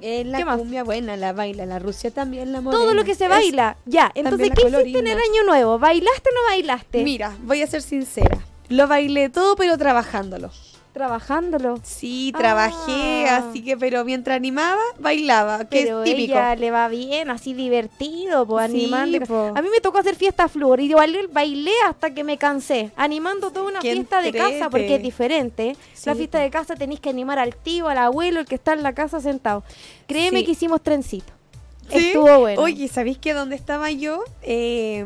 [0.00, 0.58] Eh, ¿Qué la más?
[0.58, 2.82] cumbia buena, la baila, la Rusia también, la morena.
[2.84, 3.76] todo lo que se Es- baila.
[3.84, 5.78] Ya, entonces, ¿qué hiciste en el año nuevo?
[5.80, 7.02] ¿Bailaste o no bailaste?
[7.02, 8.38] Mira, voy a ser sincera.
[8.68, 10.50] Lo bailé todo, pero trabajándolo.
[10.94, 11.80] Trabajándolo.
[11.82, 13.38] Sí, trabajé, Ah.
[13.50, 16.34] así que, pero mientras animaba, bailaba, que Pero es típico.
[16.34, 19.26] ella le va bien, así divertido, pues Sí, animando.
[19.26, 19.52] po.
[19.56, 23.50] A mí me tocó hacer fiesta flor y bailé, bailé hasta que me cansé, animando
[23.50, 25.76] toda una fiesta de casa porque es diferente.
[26.06, 28.72] La Sí, fiesta de casa tenéis que animar al tío, al abuelo, el que está
[28.72, 29.64] en la casa sentado.
[30.06, 30.44] Créeme Sí.
[30.46, 31.32] que hicimos trencito.
[31.90, 32.62] Estuvo bueno.
[32.62, 34.22] Oye, ¿sabéis que donde estaba yo?
[34.42, 35.04] Eh,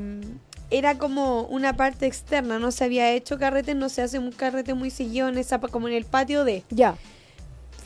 [0.70, 4.74] era como una parte externa, no se había hecho carrete, no se hace un carrete
[4.74, 6.64] muy seguido en esa, como en el patio de.
[6.70, 6.96] Ya.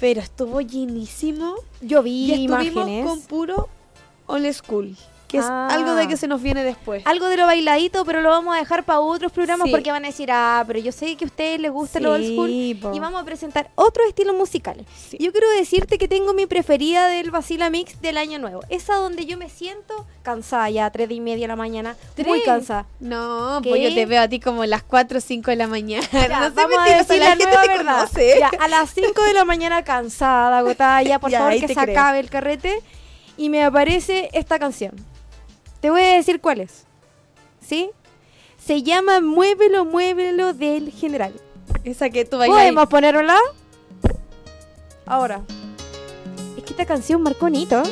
[0.01, 3.07] Pero estuvo llenísimo Yo vi y estuvimos imágenes.
[3.07, 3.69] con puro
[4.27, 4.97] old school,
[5.33, 5.67] que es Ah.
[5.73, 7.03] algo de que se nos viene después.
[7.07, 9.71] Algo de lo bailadito, pero lo vamos a dejar para otros programas Sí.
[9.73, 12.25] porque van a decir, ah, pero yo sé que a ustedes les gusta lo old
[12.25, 12.49] school.
[12.49, 12.93] Sí, po.
[12.95, 14.87] Y vamos a presentar otros estilos musicales.
[15.09, 15.17] Sí.
[15.19, 18.61] Yo quiero decirte que tengo mi preferida del Vacila Mix del año nuevo.
[18.69, 21.97] Esa donde yo me siento cansada ya, tres y media de la mañana.
[22.19, 22.43] Muy ¿Tres?
[22.45, 22.87] cansada.
[23.01, 23.71] No, ¿Qué?
[23.71, 26.07] pues yo te veo a ti como a las 4 o 5 de la mañana.
[26.13, 27.97] Ya, no sé vamos a decir la, gente nueva te verdad.
[28.09, 28.37] conoce.
[28.39, 31.75] Ya, a las 5 de la mañana cansada, agotada, ya por Ya, favor que se
[31.75, 31.91] creo.
[31.99, 32.83] acabe el carrete.
[33.39, 34.93] Y me aparece esta canción.
[35.83, 36.85] Te voy a decir cuál es.
[37.61, 37.91] ¿Sí?
[38.65, 41.33] Se llama Muévelo, Muévelo del General.
[41.83, 42.57] Esa que tú bailas.
[42.57, 43.37] ¿Podemos ponerla?
[45.05, 45.43] Ahora.
[46.57, 47.83] Es que esta canción marcó un hito.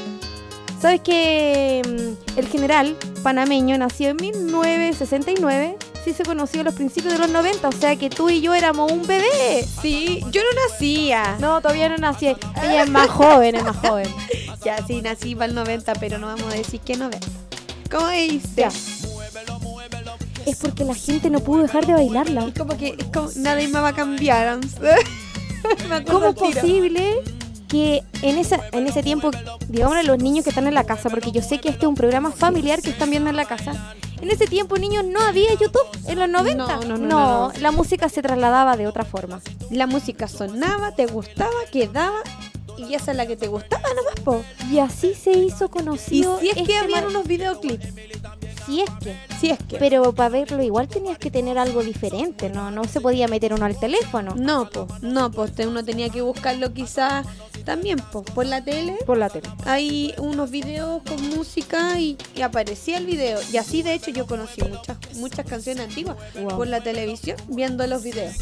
[0.80, 5.76] ¿Sabes que mm, el general panameño nació en 1969?
[6.04, 8.54] Sí se conoció a los principios de los 90, o sea que tú y yo
[8.54, 9.66] éramos un bebé.
[9.82, 11.36] Sí, yo no nacía.
[11.40, 12.28] No, todavía no nací.
[12.62, 14.06] Ella es más joven, es más joven.
[14.62, 17.26] Ya, sí, nací para el 90, pero no vamos a decir que 90.
[17.90, 18.48] ¿Cómo dice?
[18.56, 18.68] Ya.
[20.46, 22.46] Es porque la gente no pudo dejar de bailarla.
[22.46, 24.58] Es como que es como, nadie me va a cambiar.
[26.06, 27.22] ¿Cómo es posible
[27.68, 29.30] que en, esa, en ese tiempo,
[29.68, 31.88] digámosle a los niños que están en la casa, porque yo sé que este es
[31.88, 35.54] un programa familiar que están viendo en la casa, en ese tiempo, niños, no había
[35.54, 36.66] YouTube en los 90.
[36.66, 37.52] No, no, no, no, no.
[37.60, 39.40] la música se trasladaba de otra forma.
[39.70, 42.18] La música sonaba, te gustaba, quedaba
[42.88, 44.44] y esa es la que te gustaba nomás, po.
[44.70, 46.38] Y así se hizo Y conocido.
[46.40, 47.86] si es este que habían unos videoclips,
[48.66, 49.16] Si es que.
[49.40, 49.78] si es que.
[49.78, 52.70] Pero para verlo igual tenías que tener algo diferente, ¿no?
[52.70, 54.34] No se podía meter uno al teléfono.
[54.36, 57.26] No, po, no, pues uno tenía que buscarlo quizás
[57.64, 58.96] también, po, por la tele.
[59.06, 59.48] Por la tele.
[59.64, 63.38] Hay unos videos con música y, y aparecía el video.
[63.52, 66.56] Y así de hecho yo conocí muchas muchas canciones antiguas Wow.
[66.56, 68.36] por la televisión viendo los videos.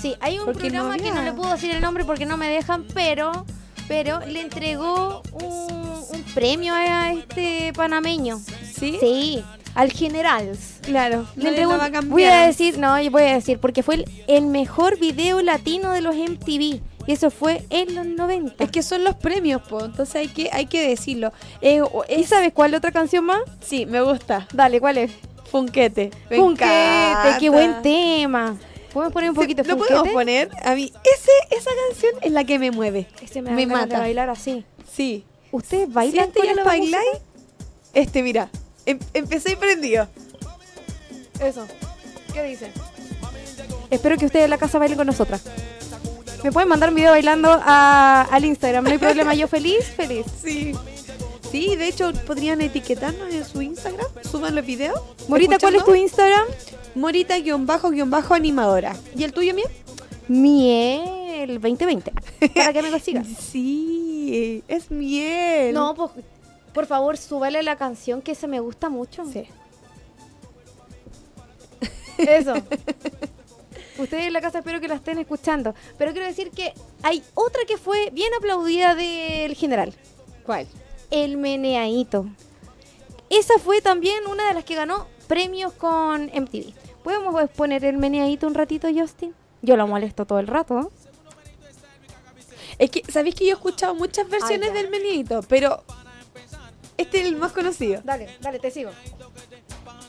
[0.00, 2.36] Sí, hay un Porque no programa que no le puedo decir el nombre porque no
[2.36, 3.44] me dejan, pero
[3.88, 8.38] pero le entregó un, un premio a este panameño.
[8.78, 8.96] ¿Sí?
[9.00, 9.44] Sí,
[9.74, 10.52] al general.
[10.82, 11.26] Claro.
[11.36, 12.04] Le va a cambiar.
[12.10, 15.92] voy a decir, no, yo voy a decir, porque fue el, el mejor video latino
[15.92, 16.80] de los MTV.
[17.08, 18.64] Y eso fue en los 90.
[18.64, 21.32] Es que son los premios, po, entonces hay que hay que decirlo.
[21.60, 23.38] Eh, o- ¿Y es- sabes cuál otra canción más?
[23.60, 24.48] sí, me gusta.
[24.52, 25.12] Dale, ¿cuál es?
[25.50, 26.10] Funquete.
[26.28, 28.56] Me Funquete, qué buen tema.
[28.96, 30.48] ¿Podemos poner un poquito de ¿Lo podemos poner?
[30.64, 33.06] A mí, ese, esa canción es la que me mueve.
[33.20, 33.98] Ese me, Me da de mata.
[33.98, 34.64] bailar así.
[34.90, 35.22] Sí.
[35.52, 37.18] ¿Ustedes Si bailan este con ya bailáis,
[37.92, 38.48] este, mira,
[38.86, 40.08] em- empecé y prendido.
[41.40, 41.66] Eso.
[42.32, 42.70] ¿Qué dice?
[43.90, 45.42] Espero que ustedes en la casa bailen con nosotras.
[46.42, 49.34] Me pueden mandar un video bailando a- al Instagram, no hay problema.
[49.34, 50.24] Yo feliz, feliz.
[50.42, 50.72] Sí.
[51.56, 55.00] Sí, de hecho, podrían etiquetarnos en su Instagram, suban los videos.
[55.26, 55.94] Morita, ¿cuál es tu.
[55.94, 56.44] Instagram?
[56.94, 58.94] Morita-animadora.
[59.16, 59.68] ¿Y el tuyo, Miel?
[60.28, 62.12] Miel 2020.
[62.54, 63.26] Para que me consigas.
[63.40, 65.72] Sí, es miel.
[65.72, 66.10] No, pues,
[66.74, 69.24] por favor, súbale la canción que se me gusta mucho.
[69.24, 69.44] Sí.
[72.18, 72.52] Eso.
[73.98, 75.74] Ustedes en la casa espero que la estén escuchando.
[75.96, 79.94] Pero quiero decir que hay otra que fue bien aplaudida del general.
[80.44, 80.66] ¿Cuál?
[81.10, 82.26] El meneadito.
[83.30, 86.72] Esa fue también una de las que ganó premios con MTV.
[87.02, 89.34] ¿Podemos poner el meneadito un ratito, Justin?
[89.62, 90.74] Yo lo molesto todo el rato.
[90.74, 90.90] ¿no?
[92.78, 95.40] Es que, ¿sabéis que yo he escuchado muchas versiones del menidito?
[95.48, 95.82] Pero
[96.96, 98.00] este es el más conocido.
[98.04, 98.90] Dale, dale, te sigo.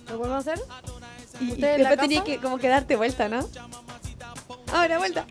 [0.09, 0.59] ¿Lo podemos hacer?
[1.39, 3.47] Y, y ¿Ustedes en la después tenía que como que darte vuelta, ¿no?
[4.73, 5.25] Ahora, vuelta.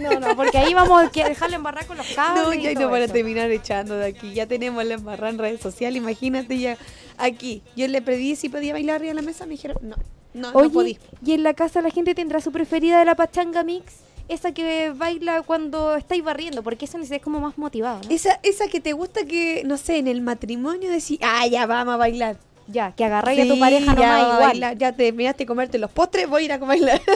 [0.00, 2.42] No, no, porque ahí vamos a dejarle embarrar con los cables.
[2.44, 4.32] No, y ya todo no van a terminar echando de aquí.
[4.34, 5.98] Ya tenemos la embarrada en redes sociales.
[5.98, 6.76] Imagínate ya
[7.18, 7.62] aquí.
[7.76, 9.44] Yo le pedí si podía bailar arriba de la mesa.
[9.46, 9.96] Me dijeron, no,
[10.34, 10.98] no, no Oye, podí.
[11.24, 13.94] ¿y en la casa la gente tendrá su preferida de la pachanga mix?
[14.30, 18.00] esa que baila cuando estáis barriendo, porque esa es como más motivada.
[18.04, 18.10] ¿no?
[18.14, 21.94] Esa, esa que te gusta que, no sé, en el matrimonio decís, ah, ya vamos
[21.94, 22.36] a bailar.
[22.68, 24.48] Ya, que agarráis a tu Sí, pareja ya nomás vamos a igual.
[24.50, 27.00] bailar, ya te miraste comerte los postres, voy a ir a bailar.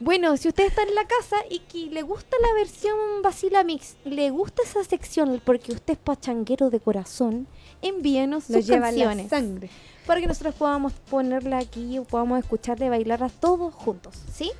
[0.00, 3.96] Bueno, si usted está en la casa y que le gusta la versión Basila Mix,
[4.04, 7.48] le gusta esa sección porque usted es pachanguero de corazón,
[7.82, 9.70] envíenos sus lleva la canciones sangre.
[10.06, 14.52] para que nosotros podamos ponerla aquí o podamos escucharle bailar a todos juntos, ¿sí?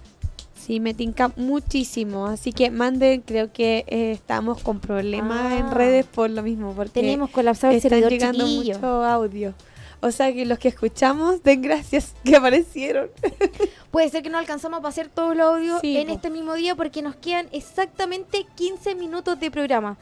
[0.59, 2.27] Sí, me tinca muchísimo.
[2.27, 5.71] Así que manden, creo que eh, estamos con problemas en Ah.
[5.73, 6.75] redes por lo mismo.
[6.75, 8.75] Porque Tenemos colapsado el están servidor llegando chiquillo.
[8.75, 9.55] mucho audio.
[10.01, 13.11] O sea que los que escuchamos, den gracias que aparecieron.
[13.91, 16.15] Puede ser que no alcanzamos para hacer todo el audio Sí, en po.
[16.15, 19.97] este mismo día porque nos quedan exactamente 15 minutos de programa.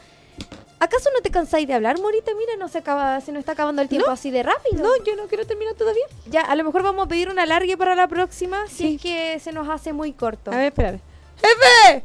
[0.78, 2.32] ¿Acaso no te cansáis de hablar, Morita?
[2.36, 4.12] Mira, no se acaba, se nos está acabando el tiempo No.
[4.12, 4.82] así de rápido.
[4.82, 6.04] No, yo no quiero terminar todavía.
[6.26, 8.94] Ya, a lo mejor vamos a pedir un alargue para la próxima si Sí.
[8.96, 10.50] es que se nos hace muy corto.
[10.52, 11.00] A ver, espérame.
[11.40, 12.04] ¡Jefe!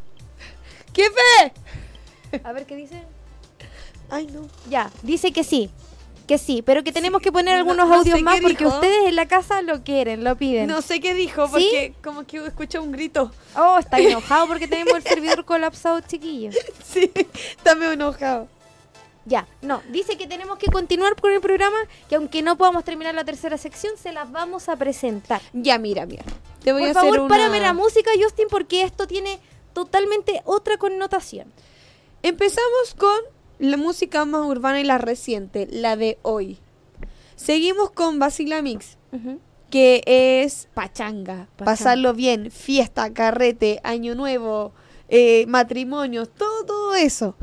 [0.93, 2.39] ¡Jefe!
[2.45, 3.01] A ver qué dice.
[4.09, 4.47] Ay, no.
[4.69, 5.69] Ya, dice que sí.
[6.27, 8.69] Que sí, pero que tenemos que poner No- algunos no audios más porque dijo.
[8.75, 10.67] ustedes en la casa lo quieren, lo piden.
[10.67, 11.51] No sé qué dijo, ¿Sí?
[11.53, 13.31] porque como que escuché un grito.
[13.55, 16.51] Oh, está enojado porque tenemos el servidor colapsado, chiquillo.
[16.85, 17.11] Sí,
[17.57, 18.47] está medio enojado.
[19.25, 21.77] Ya, no, dice que tenemos que continuar con el programa,
[22.09, 25.41] que aunque no podamos terminar la tercera sección, se las vamos a presentar.
[25.53, 26.23] Ya, mira, mira.
[26.63, 27.27] Te voy Por a hacer favor, una...
[27.29, 29.39] párame la música, Justin, porque esto tiene
[29.73, 31.51] totalmente otra connotación.
[32.23, 33.15] Empezamos con
[33.61, 36.57] la música más urbana y la reciente, la de hoy.
[37.35, 38.97] Seguimos con Basila Mix,
[39.69, 44.73] que es pachanga, pasarlo bien, fiesta, carrete, año nuevo,
[45.09, 47.35] eh, matrimonios, todo, todo eso.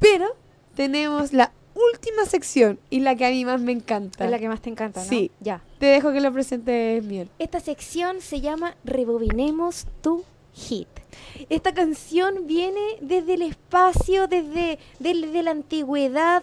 [0.00, 0.26] Pero
[0.74, 4.24] tenemos la última sección y la que a mí más me encanta.
[4.24, 5.08] Es la que más te encanta, ¿no?
[5.08, 5.30] Sí.
[5.40, 5.62] Ya.
[5.78, 7.30] Te dejo que lo presentes, Miel.
[7.38, 10.24] Esta sección se llama Rebobinemos tu
[10.58, 10.88] hit.
[11.48, 16.42] Esta canción viene desde el espacio, desde, del- de la antigüedad.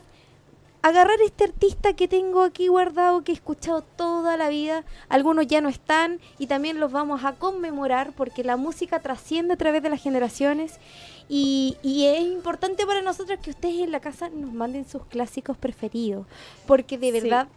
[0.82, 4.84] Agarrar este artista que tengo aquí guardado, que he escuchado toda la vida.
[5.10, 9.58] Algunos ya no están y también los vamos a conmemorar porque la música trasciende a
[9.58, 10.80] través de las generaciones.
[11.28, 15.58] Y, y es importante para nosotros que ustedes en la casa nos manden sus clásicos
[15.58, 16.28] preferidos.
[16.67, 17.19] Porque de Sí.
[17.21, 17.47] verdad,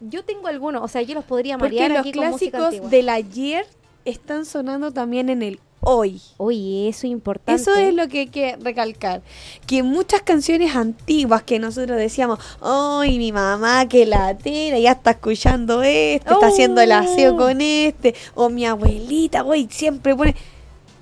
[0.00, 2.90] yo tengo algunos, o sea, yo los podría Porque marear los aquí con música clásicos
[2.90, 3.66] del ayer
[4.04, 6.20] están sonando también en el hoy.
[6.36, 7.62] Oye, eso es importante.
[7.62, 9.22] Eso es lo que hay que recalcar.
[9.66, 14.78] Que muchas canciones antiguas que nosotros decíamos, ¡ay, mi mamá que latera!
[14.78, 17.36] Ya está escuchando este, está haciendo el aseo Oh.
[17.38, 18.14] con este.
[18.34, 20.34] O mi abuelita, güey, siempre pone.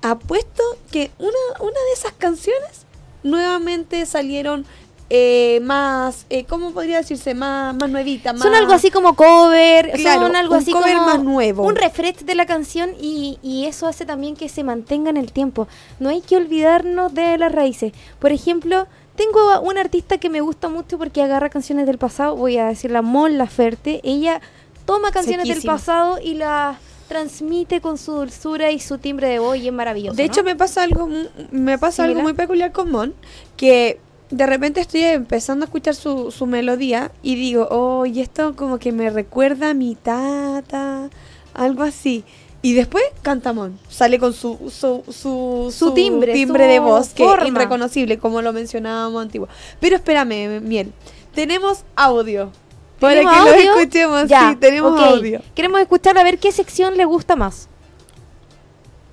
[0.01, 2.85] Apuesto que una, una de esas canciones
[3.23, 4.65] nuevamente salieron
[5.09, 7.33] eh, más, eh, ¿cómo podría decirse?
[7.35, 8.41] Más, más nuevita, más...
[8.41, 11.63] Son algo así como cover, Claro, son algo un así cover como más nuevo.
[11.63, 15.31] un refresh de la canción y, y eso hace también que se mantenga en el
[15.31, 15.67] tiempo.
[15.99, 17.93] No hay que olvidarnos de las raíces.
[18.19, 22.57] Por ejemplo, tengo una artista que me gusta mucho porque agarra canciones del pasado, voy
[22.57, 24.41] a decir la Mon Laferte, ella
[24.85, 29.57] toma canciones del pasado y las transmite con su dulzura y su timbre de voz
[29.57, 30.15] y es maravilloso.
[30.15, 30.31] De ¿no?
[30.31, 31.07] hecho, me pasa algo,
[31.51, 33.13] me pasa algo muy peculiar con Mon,
[33.57, 33.99] que
[34.35, 38.79] de repente estoy empezando a escuchar su, su melodía y digo, oh, y esto como
[38.79, 41.09] que me recuerda a mi tata,
[41.53, 42.23] algo así.
[42.61, 47.43] Y después canta Mon, sale con su, su, su, Su timbre, de voz, que forma.
[47.45, 49.47] es irreconocible, como lo mencionábamos antiguo.
[49.79, 50.91] Pero espérame, Miel,
[51.33, 52.51] tenemos audio.
[52.99, 55.41] Para que ¿Tenemos lo escuchemos, Ya, sí, tenemos audio.
[55.53, 57.69] Queremos escuchar a ver qué sección le gusta más.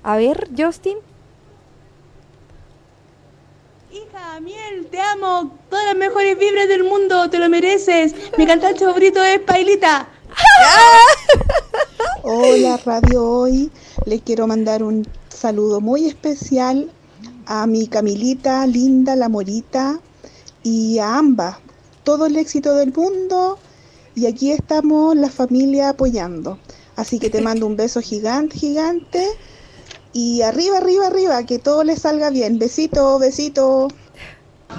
[0.01, 0.97] A ver, Justin.
[3.93, 5.55] Hija, miel, te amo.
[5.69, 8.15] Todas las mejores vibras del mundo, te lo mereces.
[8.39, 10.09] Mi cantante favorito es Pailita.
[12.23, 13.69] Hola Radio Hoy,
[14.07, 16.89] les quiero mandar un saludo muy especial
[17.45, 19.99] a mi Camilita, Linda, la Morita
[20.63, 21.57] y a ambas.
[22.03, 23.59] Todo el éxito del mundo
[24.15, 26.57] y aquí estamos la familia apoyando.
[26.95, 29.27] Así que te mando un beso gigante, gigante
[30.13, 32.59] y arriba, arriba, arriba, que todo les salga bien.
[32.59, 33.87] Besito, besito.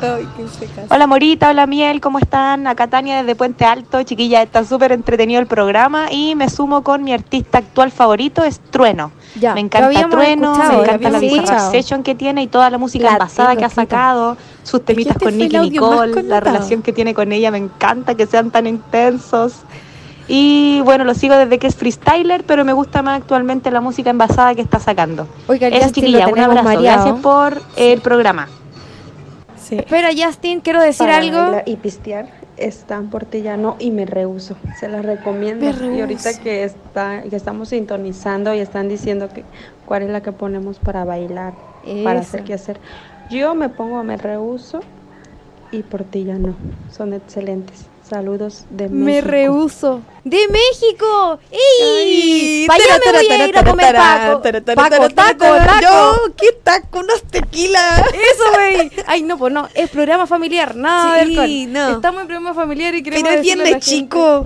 [0.00, 0.44] Ay, qué.
[0.90, 2.66] Hola Morita, hola Miel, ¿cómo están?
[2.66, 7.04] Acá Tania desde Puente Alto, chiquilla, está súper entretenido el programa y me sumo con
[7.04, 9.12] mi artista actual favorito, es Trueno.
[9.38, 11.70] Ya, me encanta Trueno, me encanta la escuchado.
[11.70, 15.36] Session que tiene y toda la música La envasada que ha sacado, sus temitas con
[15.36, 19.58] Nicky Nicole, la relación que tiene con ella, me encanta que sean tan intensos.
[20.26, 24.10] Y bueno, lo sigo desde que es freestyler, pero me gusta más actualmente la música
[24.10, 25.28] envasada que está sacando.
[25.48, 26.64] Oiga, chiquilla, un abrazo.
[26.64, 27.04] mareado.
[27.04, 28.48] Gracias por el programa.
[29.62, 29.77] Sí.
[29.77, 31.62] Espera, Justin, quiero decir Para algo.
[31.66, 34.56] y pistear está en Portillano y me rehuso.
[34.79, 35.64] Se las recomiendo.
[35.66, 39.44] Me Y ahorita que está, que estamos sintonizando y están diciendo que
[39.87, 41.54] cuál es la que ponemos para bailar.
[42.02, 42.79] para hacer qué hacer.
[43.31, 44.81] Yo me pongo, me rehuso
[45.70, 46.54] y Portilla no.
[46.90, 47.87] Son excelentes.
[48.09, 49.29] Saludos de Me México.
[49.31, 50.02] rehuso.
[50.25, 51.38] ¡De México!
[51.50, 52.67] ¡Ey!
[52.67, 54.42] Para allá me voy a ir a comer taco.
[54.75, 55.81] Paco, taco, taco.
[55.83, 57.00] Yo, ¿qué taco?
[57.00, 58.05] Unos tequila.
[58.13, 58.90] Eso, güey.
[59.07, 59.69] Ay, no, pues no.
[59.75, 60.77] Es programa familiar.
[60.77, 61.73] Nada Sí, de alcohol.
[61.73, 61.90] no.
[61.96, 64.44] Estamos en programa familiar y queremos Pero es viernes gente- chico.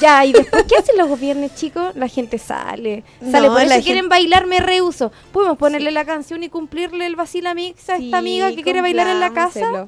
[0.00, 1.94] Ya, y después, ¿qué hacen los viernes, chicos?
[1.94, 3.04] La gente sale.
[3.30, 5.12] Sale, No, por eso si quieren gente- bailar, me rehuso.
[5.32, 9.08] Podemos ponerle la canción y cumplirle el vacila mix a esta amiga que quiere bailar
[9.08, 9.86] en la casa.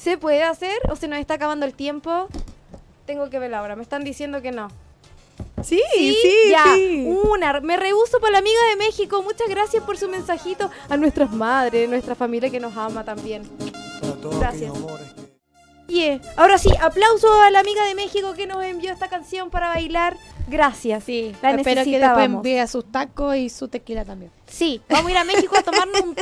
[0.00, 2.28] ¿Se puede hacer o se nos está acabando el tiempo?
[3.04, 3.76] Tengo que ver ahora.
[3.76, 4.68] Me están diciendo que no.
[5.62, 6.64] Sí, sí, ya.
[6.74, 7.06] sí.
[7.30, 7.60] Una.
[7.60, 9.22] Me rehuso para la amiga de México.
[9.22, 10.70] Muchas gracias por su mensajito.
[10.88, 13.42] A nuestras madres, nuestra familia que nos ama también.
[14.38, 14.72] Gracias.
[15.86, 16.20] Yeah.
[16.36, 20.16] Ahora sí, aplauso a la amiga de México que nos envió esta canción para bailar.
[20.48, 21.04] Gracias.
[21.04, 24.30] Sí, la Espero que después envíe sus tacos y su tequila también.
[24.46, 26.16] Sí, vamos a ir a México a tomarnos un,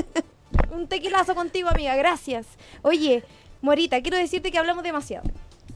[0.73, 1.95] un tequilazo contigo, amiga.
[1.95, 2.47] Gracias.
[2.83, 3.23] Oye,
[3.61, 5.29] Morita, quiero decirte que hablamos demasiado.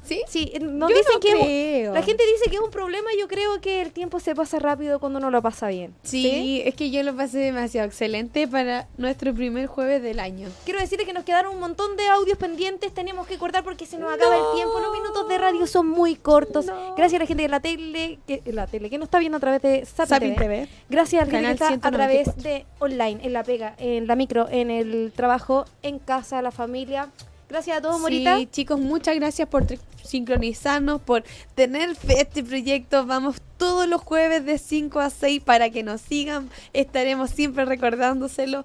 [0.04, 0.20] ¿Sí?
[0.26, 1.94] Sí, eh, nos Yo dicen no que es creo.
[1.94, 4.58] la gente dice que es un problema y yo creo que el tiempo se pasa
[4.58, 5.94] rápido cuando uno lo pasa bien.
[6.02, 10.48] Sí, es que yo lo pasé demasiado excelente para nuestro primer jueves del año.
[10.64, 13.96] Quiero decirte que nos quedaron un montón de audios pendientes, tenemos que cortar porque se
[13.96, 14.80] nos acaba el tiempo.
[14.80, 16.66] Los minutos de radio son muy cortos.
[16.96, 19.40] Gracias a la gente de la tele, que, la tele que nos está viendo a
[19.40, 20.34] través de Sapin TV.
[20.34, 20.68] TV.
[20.90, 22.42] Gracias a la gente que a través 194.
[22.42, 27.08] de online, en la pega, en la micro, en el trabajo, en casa, la familia.
[27.52, 28.38] Gracias a todos, Morita.
[28.38, 29.66] Sí, chicos, muchas gracias por
[30.02, 31.22] sincronizarnos, por
[31.54, 33.04] tener fe este proyecto.
[33.04, 36.48] Vamos todos los jueves de 5 a 6 para que nos sigan.
[36.72, 38.64] Estaremos siempre recordándoselo.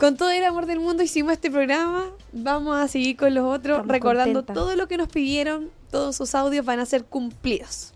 [0.00, 2.10] Con todo el amor del mundo hicimos este programa.
[2.32, 5.70] Vamos a seguir con los otros, Estamos recordando todo lo que nos pidieron.
[5.92, 7.94] Todos sus audios van a ser cumplidos.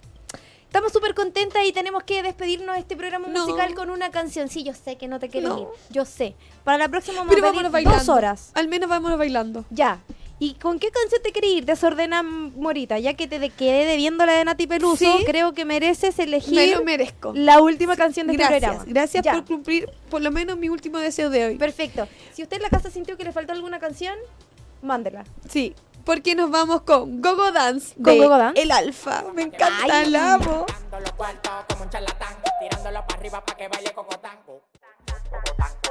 [0.70, 3.40] Estamos súper contentas y tenemos que despedirnos de este programa No.
[3.44, 4.48] musical con una canción.
[4.48, 5.58] Sí, yo sé que no te quieres No.
[5.62, 5.66] ir.
[5.90, 6.36] Yo sé.
[6.62, 7.98] Para la próxima vamos Pero a pedir vámonos bailando.
[7.98, 8.52] dos horas.
[8.54, 9.64] Al menos vámonos bailando.
[9.70, 9.98] Ya.
[10.38, 11.64] ¿Y con qué canción te querés ir?
[11.64, 13.00] Desordena Morita.
[13.00, 15.24] Ya que te de- quedé debiendo la de Nati Peluso, Sí.
[15.26, 17.32] creo que mereces elegir Me lo merezco.
[17.34, 18.84] la última canción de este Gracias, programa.
[18.92, 19.32] gracias Ya.
[19.32, 21.56] por cumplir por lo menos mi último deseo de hoy.
[21.56, 22.06] Perfecto.
[22.32, 24.14] Si usted en la casa sintió que le faltó alguna canción,
[24.82, 25.24] mándela.
[25.48, 25.74] Sí,
[26.10, 28.60] porque nos vamos con Gogo Dance ¿Con Gogo Dance?
[28.60, 29.22] El Alfa.
[29.32, 30.10] Me encanta, Ay.
[30.10, 30.66] la amo.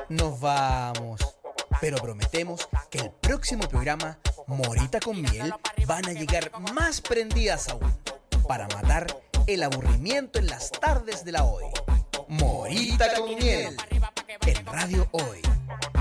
[0.10, 1.22] Nos vamos.
[1.80, 4.18] Pero prometemos que el próximo programa,
[4.48, 5.54] Morita con Miel,
[5.88, 7.98] van a llegar más prendidas aún
[8.46, 9.08] para matar
[9.48, 11.64] el aburrimiento en las tardes de la hoy.
[12.28, 13.78] Morita con Miel
[14.46, 15.42] en Radio Hoy,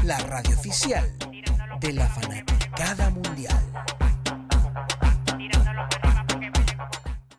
[0.03, 1.09] la radio oficial
[1.79, 3.63] de la fanaticada mundial.